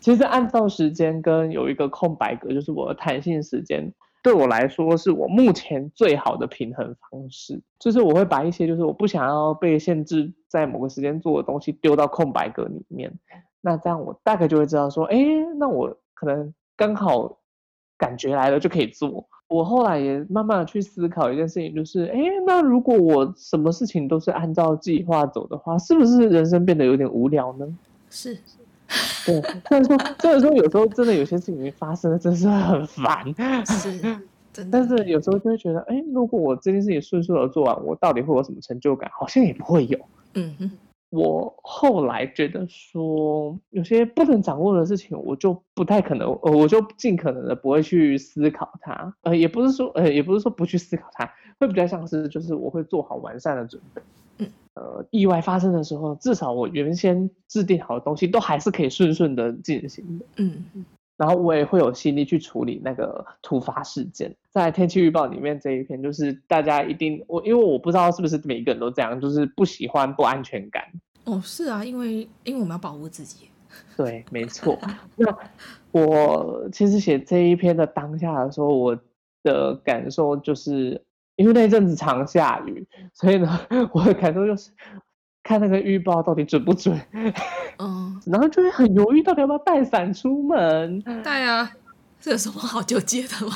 [0.00, 3.92] 其实按照时间跟有一个空白格，就是我的弹性时间。
[4.24, 13.12] 对我来说，是我目前最好的平衡方式，就是我会把一些就是我不想要被限制在某个时间做的东西丢到空白格里面，
[13.60, 15.18] 那这样我大概就会知道说，哎，
[15.58, 17.36] 那我可能刚好
[17.98, 19.28] 感觉来了就可以做。
[19.46, 27.66] 我后来也慢慢的去思考一件事情，就是，哎，那如果我什么事情都是按照计划走的话，是不是人生变得有点无聊呢？
[28.08, 28.38] 是。
[29.26, 33.24] 对，虽然说， 虽然说有时候真的有些事情发生的真是很烦，
[33.66, 33.98] 是，
[34.52, 34.78] 真的。
[34.78, 39.10] 但是有时候就会觉得，哎，如果我这件事情顺顺的做完，我到底会有什么成就感？
[39.18, 39.98] 好像也不会有。
[40.34, 40.70] 嗯哼。
[41.10, 49.14] 我后来觉得说，有些不能掌握的事情，我就不太可能，呃，我就尽可能的不会去思考它。
[49.22, 54.02] 呃，也不是说，呃，也不是说不去思考它，会比较像是，就是我会做好完善的准备。
[54.74, 54.82] 嗯。
[54.82, 60.24] 呃，意外发生的时候，至少我原先制定好的东西都还是可以顺顺的进行的。
[60.38, 60.64] 嗯，
[61.16, 64.34] 然后我也会有心力去处理那个突发事件。
[64.50, 70.82] 在天气预报里面这一篇，就是大家一定我，因为我不知道是不是每一个人都这样，就是不喜欢不安全感。
[71.22, 73.48] 哦，是啊，因为因为我们要保护自己。
[73.96, 74.76] 对，没错。
[75.14, 75.32] 那
[75.92, 78.98] 我其实写这一篇的当下的时候，我
[79.44, 81.00] 的感受就是。
[81.36, 83.60] 因为那阵子常下雨，所以呢，
[83.92, 84.70] 我的感受就是
[85.42, 86.98] 看那个预报到底准不准，
[87.78, 91.02] 嗯， 然后就会很犹豫，到底要不要带伞出门？
[91.22, 91.70] 带啊，
[92.20, 93.54] 这有什么好纠结的吗？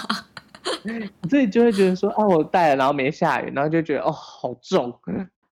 [1.30, 4.92] 所以就会觉得说，啊，我带了，然后没下雨，然后就觉得哦，好重，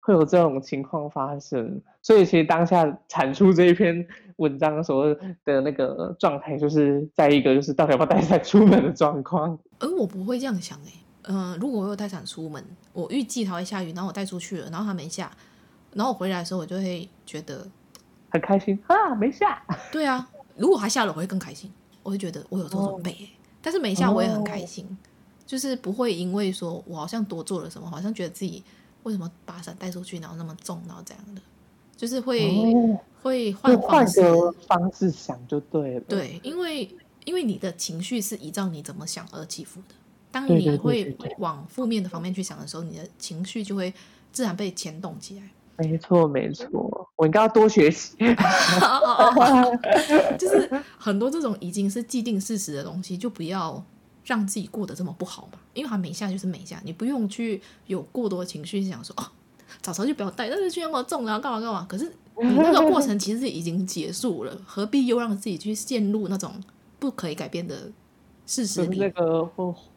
[0.01, 1.81] 会有这种情况发生。
[2.01, 4.05] 所以其实当下产出这一篇
[4.37, 5.13] 文章的时候
[5.45, 9.57] 的那个状态，就是在一个就是到底要不要带伞出门的状况。
[9.79, 11.04] 而我不会这样想哎。
[11.27, 12.63] 嗯、呃，如果我有带伞出门，
[12.93, 15.31] 我预计它会下雨，然后我带出去了，然后它没下，
[15.93, 17.67] 然后我回来的时候，我就会觉得
[18.29, 19.63] 很开心啊，没下。
[19.91, 21.71] 对啊，如果还下了，我会更开心，
[22.03, 23.11] 我会觉得我有做准备。
[23.11, 23.27] 哦、
[23.61, 24.97] 但是没下，我也很开心，哦、
[25.45, 28.63] 就是不会因为说我好像多做了什么，好像觉得自己
[29.03, 31.41] 为什么把伞带出去，然后那么重，然后这样的，
[31.97, 36.01] 就是会、哦、会换换个方式想就对了。
[36.01, 39.95] 对，因为因为你的情绪是依照你怎么想而起伏的。
[40.35, 43.93] 当你会往负面的方面去想的时候，你的情绪就会
[44.33, 45.43] 自然被牵动起来。
[45.77, 48.17] 没错，没错，我应该要多学习。
[50.37, 53.81] 就是很多这种已经是既定事实的东西，就不要
[54.25, 55.59] 让自己过得这么不好嘛。
[55.73, 59.23] 因为它每下就是每下，你不用去有过多的情绪想说哦，
[59.81, 61.85] 早早就不要带，但是去那么重啊，干嘛干嘛。
[61.87, 62.11] 可是
[62.41, 66.61] 你那个过程其实已经结束了，何必又让自己去陷入那种
[66.99, 67.89] 不可以改变的
[68.45, 68.99] 事实里？
[68.99, 69.49] 那个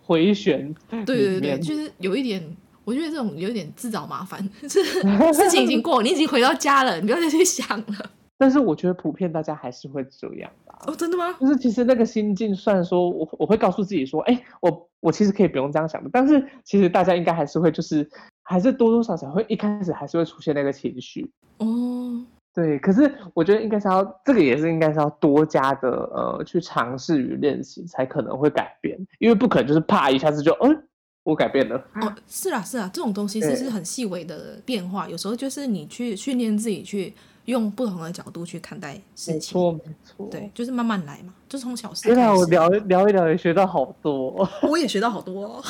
[0.08, 2.42] 回旋，对对对，就是有一点，
[2.82, 4.42] 我觉得这种有点自找麻烦。
[4.66, 4.82] 是
[5.34, 8.10] 事情已经过，你已经回到家了，你不要再去想了。
[8.38, 10.78] 但是我觉得普遍大家还是会这样吧。
[10.86, 11.36] 哦，真的吗？
[11.38, 18.08] 就是其实那个心境，虽然说我我会告诉自己说，哎，我我其实可以不用这样想的，但是其实大家应该还是会，就是
[18.44, 21.30] 还是多多少少会一开始还是会出现那个情绪。
[21.58, 22.24] 哦。
[22.58, 30.76] 对，可是我觉得应该是要这个也是应该是要多加的呃去尝试与练习，才可能会改变，因为不可能就是啪一下子就嗯
[31.22, 31.76] 我改变了。
[32.02, 39.34] 哦，是啊是啊，这种东西其实是很细微的变化，有时候就是你去训练自己去用不同的角度去看待事情。
[39.34, 42.12] 没错没错，对，就是慢慢来嘛，就从小事。
[42.12, 45.62] 对啊，我聊聊一聊也学到好多，我也学到好多哦。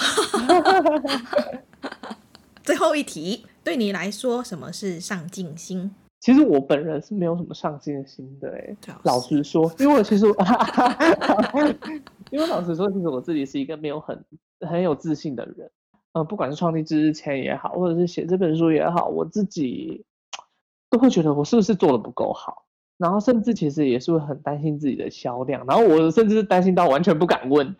[2.64, 5.94] 最后一题，对你来说什么是上进心？
[6.20, 10.26] 其实我本人是没有什么上进心的，哎，老实说，因为我其实，
[12.30, 14.24] 因为老实说，其实我自己是一个没有很
[14.66, 15.70] 很有自信的人。
[16.12, 20.04] 嗯，不管是创立知日签也好，或者是写这本书也好，我自己
[20.90, 22.64] 都会觉得我是不是做的不够好，
[22.96, 27.76] 然后甚至其实也是会很担心自己的销量，然后我甚至是担心到完全不敢问。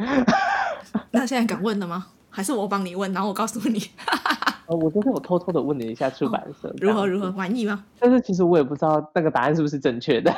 [1.10, 2.08] 那现在敢问了吗？
[2.30, 3.80] 还是我帮你问，然后我告诉你？
[4.68, 7.84] 呃，我昨天我偷偷的问了一下出版社，哦、如何如何满意吗？
[7.98, 10.30] 但是其实我也不知道那个答案是不是正确的，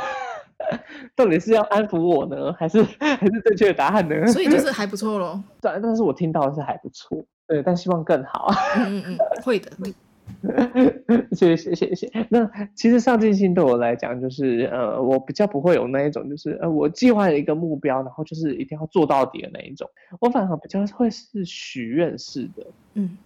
[1.17, 4.27] 到底是要安抚我呢，还是 还是正确的答案呢？
[4.33, 5.41] 所以就是还不错喽。
[5.61, 7.25] 对，但是我听到的是还不错。
[7.49, 8.53] 对，但希望更好。
[8.77, 9.69] 嗯嗯嗯，会的。
[11.33, 12.09] 谢谢谢谢。
[12.29, 19.91] 那其实上进心对我来讲，就是呃，我比较不会有那一种，就是呃，我计划了一个目标，然后就是一定要做到底的那一种。
[20.21, 22.65] 我反而比较会是许愿式的。
[22.95, 23.19] 嗯。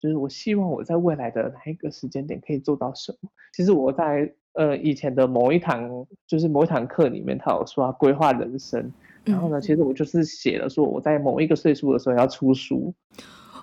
[0.00, 3.28] 就是我希望我在未来的哪一个时间点可以做到什么？
[3.52, 8.92] 其实我在呃以前的某一堂，就是某一堂课里面，他有说要规划人生。
[9.24, 12.94] 然后呢，其实我就是写了说我在某一个岁数的时候要出书。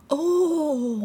[0.09, 0.17] 哦，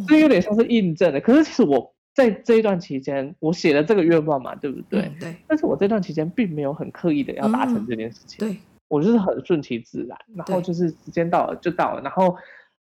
[0.08, 1.20] 这有点像是印证的。
[1.20, 5.10] 可是其实我在这一段期间，我写了这个愿望嘛，对不对？
[5.20, 5.34] 对。
[5.46, 8.38] 但是我这段期间并没有很刻意的要达成这件事情。
[8.38, 8.56] 对。
[8.88, 12.36] 我就是很顺其自然，然后就是时间到了就到了，然后。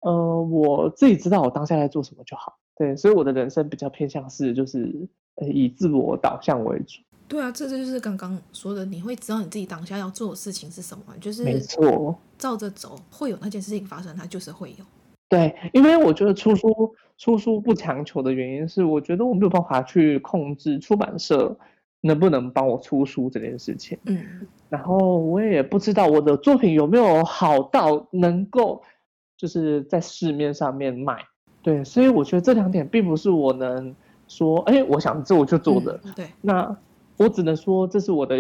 [0.03, 2.59] 呃，我自己知道我当下在做什么就好。
[2.77, 7.01] 对，所以我的人生比较偏向是，就是呃以自我导向为主。
[7.29, 14.85] 对啊，这就是刚刚说的，你会知道你自己当下要做的事情是什么，就是没错，照着走会有那件事情发生，它就是会有。
[15.29, 21.57] 对，因为我觉得出书出书不强求的原因是，我觉得我没有办法去控制出版社
[22.01, 23.97] 能不能帮我出书这件事情。
[24.05, 28.83] 嗯，然后我也不知道我的作品有没有好到能够。
[29.43, 31.19] 就是在市面上面卖，
[31.65, 33.93] 对，所以我觉得这两点并不是我能
[34.29, 35.99] 说，哎，我想做就做的。
[36.05, 36.77] 嗯、对，那
[37.17, 38.37] 我只能说这是我的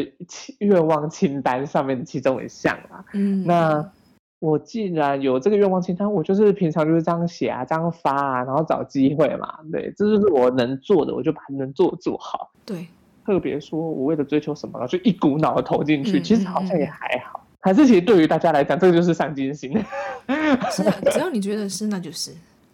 [0.60, 3.04] 愿望清单上面的其中一项啦。
[3.14, 3.90] 嗯，那
[4.38, 9.58] 我既然有这个愿望清单，我就是平常就是这样写啊，这样发啊，然后找机会嘛。
[9.72, 12.52] 对，这就是我能做的，我就把能做做好。
[12.64, 12.86] 对，
[13.26, 17.41] 特别说我为了追求什么，就一股脑的投进去，嗯、其实好像也还好。
[17.62, 19.72] 还是其实对于大家来讲，这个就是上进心。
[20.70, 22.32] 是啊，只要你觉得是，那就是。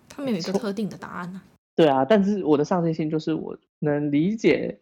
[0.08, 1.76] 他们有一个特定的答案呢、啊。
[1.76, 4.76] 对啊，但是我的上进心就是我能理解。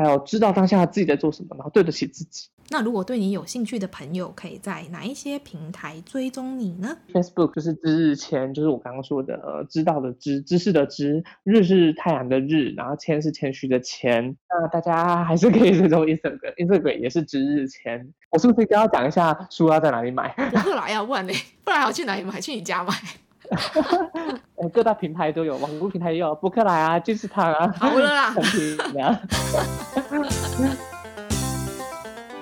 [0.00, 2.48] 还有知道当下自己在做什么，然后对得起自己。
[2.70, 14.34] 那如果对你有兴趣的朋友，可以在哪一些平台追踪你呢？Facebook 就是知日签，就是我刚刚说的，呃，知道的知，知识的知，日是太阳的日，然后谦是谦虚的谦。
[14.48, 18.10] 那大家还是可以追踪 Instagram，Instagram 也是知日签。
[18.30, 20.34] 我是不是刚刚讲一下书要在哪里买？
[20.54, 21.32] 我后来要问你，
[21.62, 22.40] 不然我去哪里买？
[22.40, 22.94] 去你家买。
[24.72, 28.34] 各大平台都有，网络平台也有，博客来啊，金石堂啊，好了啦。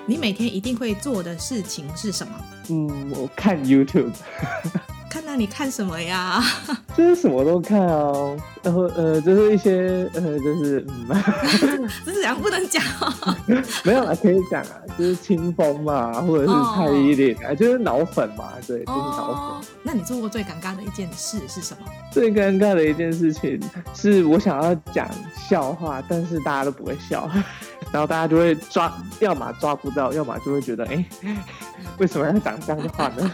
[0.05, 2.33] 你每天一定会做的事情是什么？
[2.69, 4.13] 嗯，我看 YouTube。
[5.09, 6.41] 看到你看什么呀？
[6.95, 12.83] 就是什么都看哦，然后呃，就是一些呃，就是嗯， 这是讲不能讲，
[13.83, 19.69] 没有啊，可以讲啊，就是清风嘛，或者是蔡依林啊，就是脑粉嘛，对，就是脑粉。
[19.81, 21.87] 那你做过最尴尬的一件事是什么？
[22.11, 23.59] 最尴尬的一件事情
[23.95, 27.29] 是我想要讲笑话，但是大家都不会笑。
[27.91, 31.03] 然后大家就会抓，要么抓不到，要么就会觉得，哎，
[31.97, 33.31] 为什么要讲这样的话呢？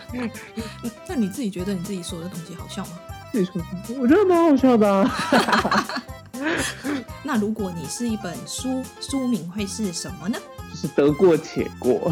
[1.10, 2.92] 那你自己觉得你自己说的东西好笑吗？
[3.32, 3.62] 自己说，
[4.00, 6.04] 我觉得蛮好笑的啊。
[7.24, 10.38] 那如果你是一本书，书名会是什么呢？
[10.72, 12.12] 就是得过且过。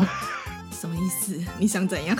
[0.83, 1.33] 什么意思？
[1.57, 2.17] 你想怎样？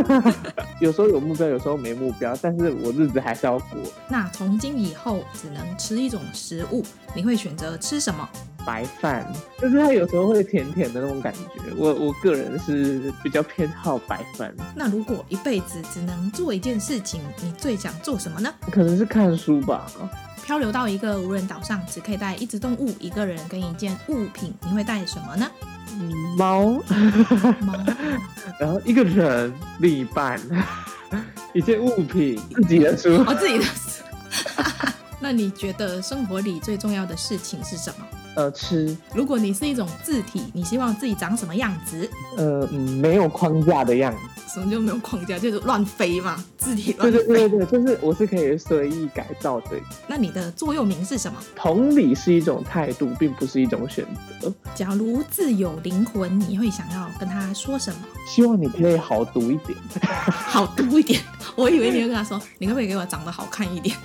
[0.80, 3.78] 有时候有目标，有时候没目标，但是我日子还是要过。
[4.08, 6.82] 那从今以后只能吃一种食物，
[7.14, 8.26] 你会选择吃什么？
[8.64, 9.30] 白饭，
[9.60, 11.74] 就是它有时候会甜甜的那种感觉。
[11.76, 14.54] 我我个人是比较偏好白饭。
[14.74, 18.54] 那如果一辈子只能做一件事情，你最想做什么呢？
[18.70, 19.86] 可能是看书吧。
[20.44, 25.50] 漂流到一个无人岛上，只可以带一只动物、一个人跟一件物品，你会带什么呢？
[26.36, 26.66] 猫，
[27.60, 27.84] 猫，
[28.58, 30.40] 然后一个人，另一半，
[31.52, 34.02] 一件物品，自己的书， 哦，自己的书。
[35.20, 38.06] 那你觉得生活里最重要的事情是什么？
[38.34, 38.96] 呃，吃。
[39.14, 42.10] 如果你是一种字体，你希望自己长什么样子？
[42.36, 44.41] 呃，嗯，没有框架的样子。
[44.52, 45.38] 什么就没有框架？
[45.38, 49.68] 就是乱飞嘛，字体乱对对对对，就是我是可以随意改造的。
[50.06, 51.38] 那你的座右铭是什么？
[51.56, 54.06] 同理是一种态度，并不是一种选
[54.40, 54.52] 择。
[54.74, 58.00] 假如自有灵魂，你会想要跟他说什么？
[58.26, 61.20] 希望你可以好读一点， 好读一点。
[61.56, 63.96] 我以为你会跟他说，你可不可以给我长得好看一点？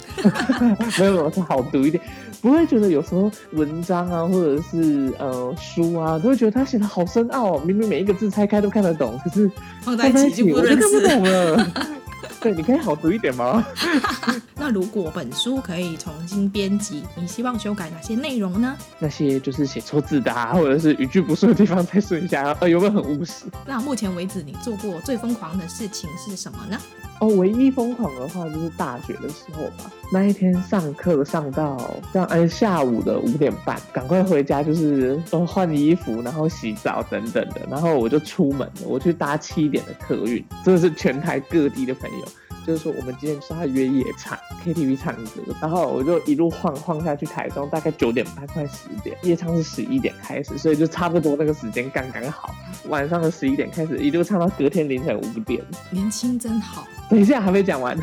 [1.00, 2.04] 没 有没有，是好读一点。
[2.42, 9.50] 不会觉得有时候文章啊，或者是呃书啊，都会觉得他写的好深奥，明明每一个字拆开都看得懂，可是
[9.82, 10.62] 放在一起就不
[11.08, 11.68] 懂了。
[12.40, 13.66] 对，你可以好读一点吗？
[14.56, 18.76] 那如果本书可以重新编辑，你希望修改哪些内容呢？
[19.00, 23.46] 那些就是写错字的啊，或者是语句不顺的地方再顺一下，呃，有没有很务实？
[23.66, 26.78] 那目前为止你做过最疯狂的事情是什么呢？
[27.20, 29.92] 哦，唯一疯狂的话就是大学的时候吧。
[30.12, 31.76] 那一天上课上到
[32.14, 42.27] 这样，哎，下午的五点半，赶快回家，就是都换衣服，然后洗澡等等的，然后我就出门了，我去搭七点的客运，真的是全台各地的朋友。
[42.68, 52.54] 就是说，我们今天是要约夜场 KTV 唱歌，然后我就一路晃晃下去台中，大概九点半快十点，夜唱是十一点开始，所以就差不多那个时间刚刚好。
[52.90, 55.64] 晚上的十一点开始，一路唱到隔天凌晨五点。
[55.92, 56.86] 年轻真好。
[57.10, 57.98] 等一下，还没讲完。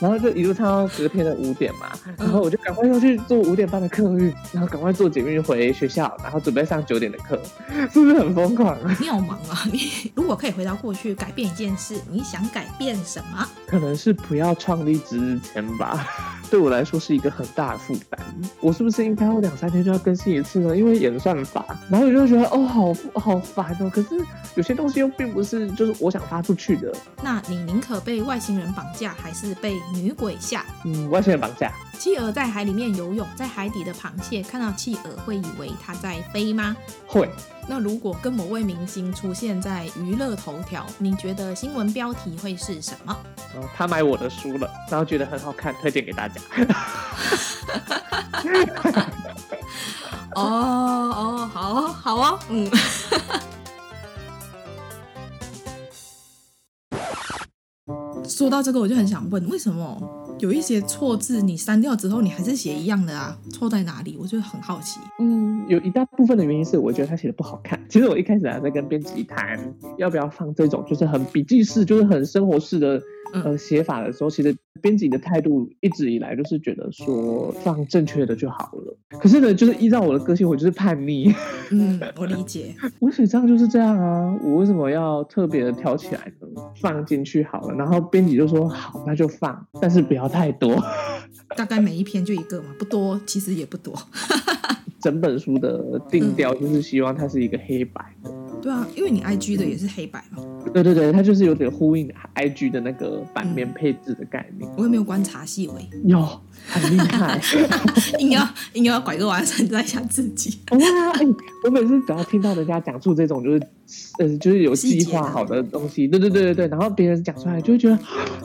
[0.00, 7.40] 然后就一路唱到隔天的五点嘛，然后我就赶快要去做五点半的客运，然后赶快坐捷运回学校，然后准备上九点的课，
[7.92, 8.76] 是不是很疯狂？
[9.00, 9.64] 你好忙啊！
[9.72, 13.46] 你 如果可以回到过去改变一件事，你想改变什么？
[13.66, 16.06] 可能是不要创立值日签吧，
[16.50, 18.20] 对我来说是一个很大的负担。
[18.60, 20.76] 我是不是应该要两三天就要更新一次呢？
[20.76, 23.90] 因为演算法，然后我就觉得哦，好好烦哦。
[23.92, 24.08] 可是
[24.54, 26.92] 有些东西又并不是就是我想发出去的。
[27.22, 29.78] 那你宁可被外星人绑架，还是被？
[29.94, 31.72] 女鬼下，嗯，外星人绑架。
[31.98, 36.76] 企鹅在海里面游泳，在海底的螃蟹看到企鹅会以为它在飞吗？
[37.06, 37.28] 会。
[37.66, 43.16] 那如果跟某位明星出现在娱乐头条，你觉得新闻标题会是什么？
[43.56, 46.40] 哦，他买我的书了，然后觉得很好看，推荐给大家。
[50.34, 52.70] 哦哦，好哦好哦，嗯。
[58.28, 60.00] 说到这个，我就很想问，为什么
[60.38, 63.36] 有一些错字你删掉之后，你还是写一样的啊？
[63.50, 64.16] 错在哪里？
[64.20, 65.00] 我就很好奇。
[65.18, 67.80] 嗯，有一大部分的原因是我觉得他写的不好看。
[67.88, 69.58] 其实我一开始还在跟编辑谈
[69.96, 73.00] 要不要放这种，就是很笔记式，就是很生活式的。
[73.32, 78.96] 呃，写法的时候，其实编辑的态度一直以来都是觉得说放正确的就好了。
[79.18, 81.34] 可是呢，就是依照我的个性，我就是叛逆。
[81.70, 82.74] 嗯， 我理解。
[82.98, 86.62] 我写这样就是这样啊，我为什么要特别的挑起来呢？
[86.80, 90.82] 放进去好了，然后编辑就说好，那就放，但是不要太多。
[91.56, 93.94] 大概每一篇就一个嘛，不多，其实也不多。
[95.00, 98.30] 整本书的定调就是希望它是一个黑白的。
[98.60, 100.42] 对啊，因为你 IG 的也是黑白嘛。
[100.72, 104.70] 对对对，它就是有点呼应 IG 的那个版面配置的概念。
[104.76, 105.88] 我有没有观察细微？
[106.04, 106.20] 有，
[106.66, 107.40] 很厉害。
[108.18, 110.58] 硬要硬要拐个弯称赞一下自己。
[110.72, 110.78] 哇，
[111.14, 111.26] 哎，
[111.64, 113.62] 我每次只要听到人家讲出这种就是
[114.18, 117.98] 呃就是有计划好的东西，对对对对对，然后别人讲出来就会觉得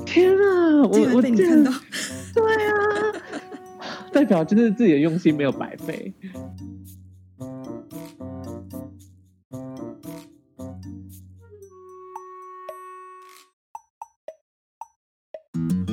[0.05, 1.71] 天啊，我我被你看到，
[2.33, 2.73] 对啊，
[4.13, 6.13] 代表就是自己的用心没有白费。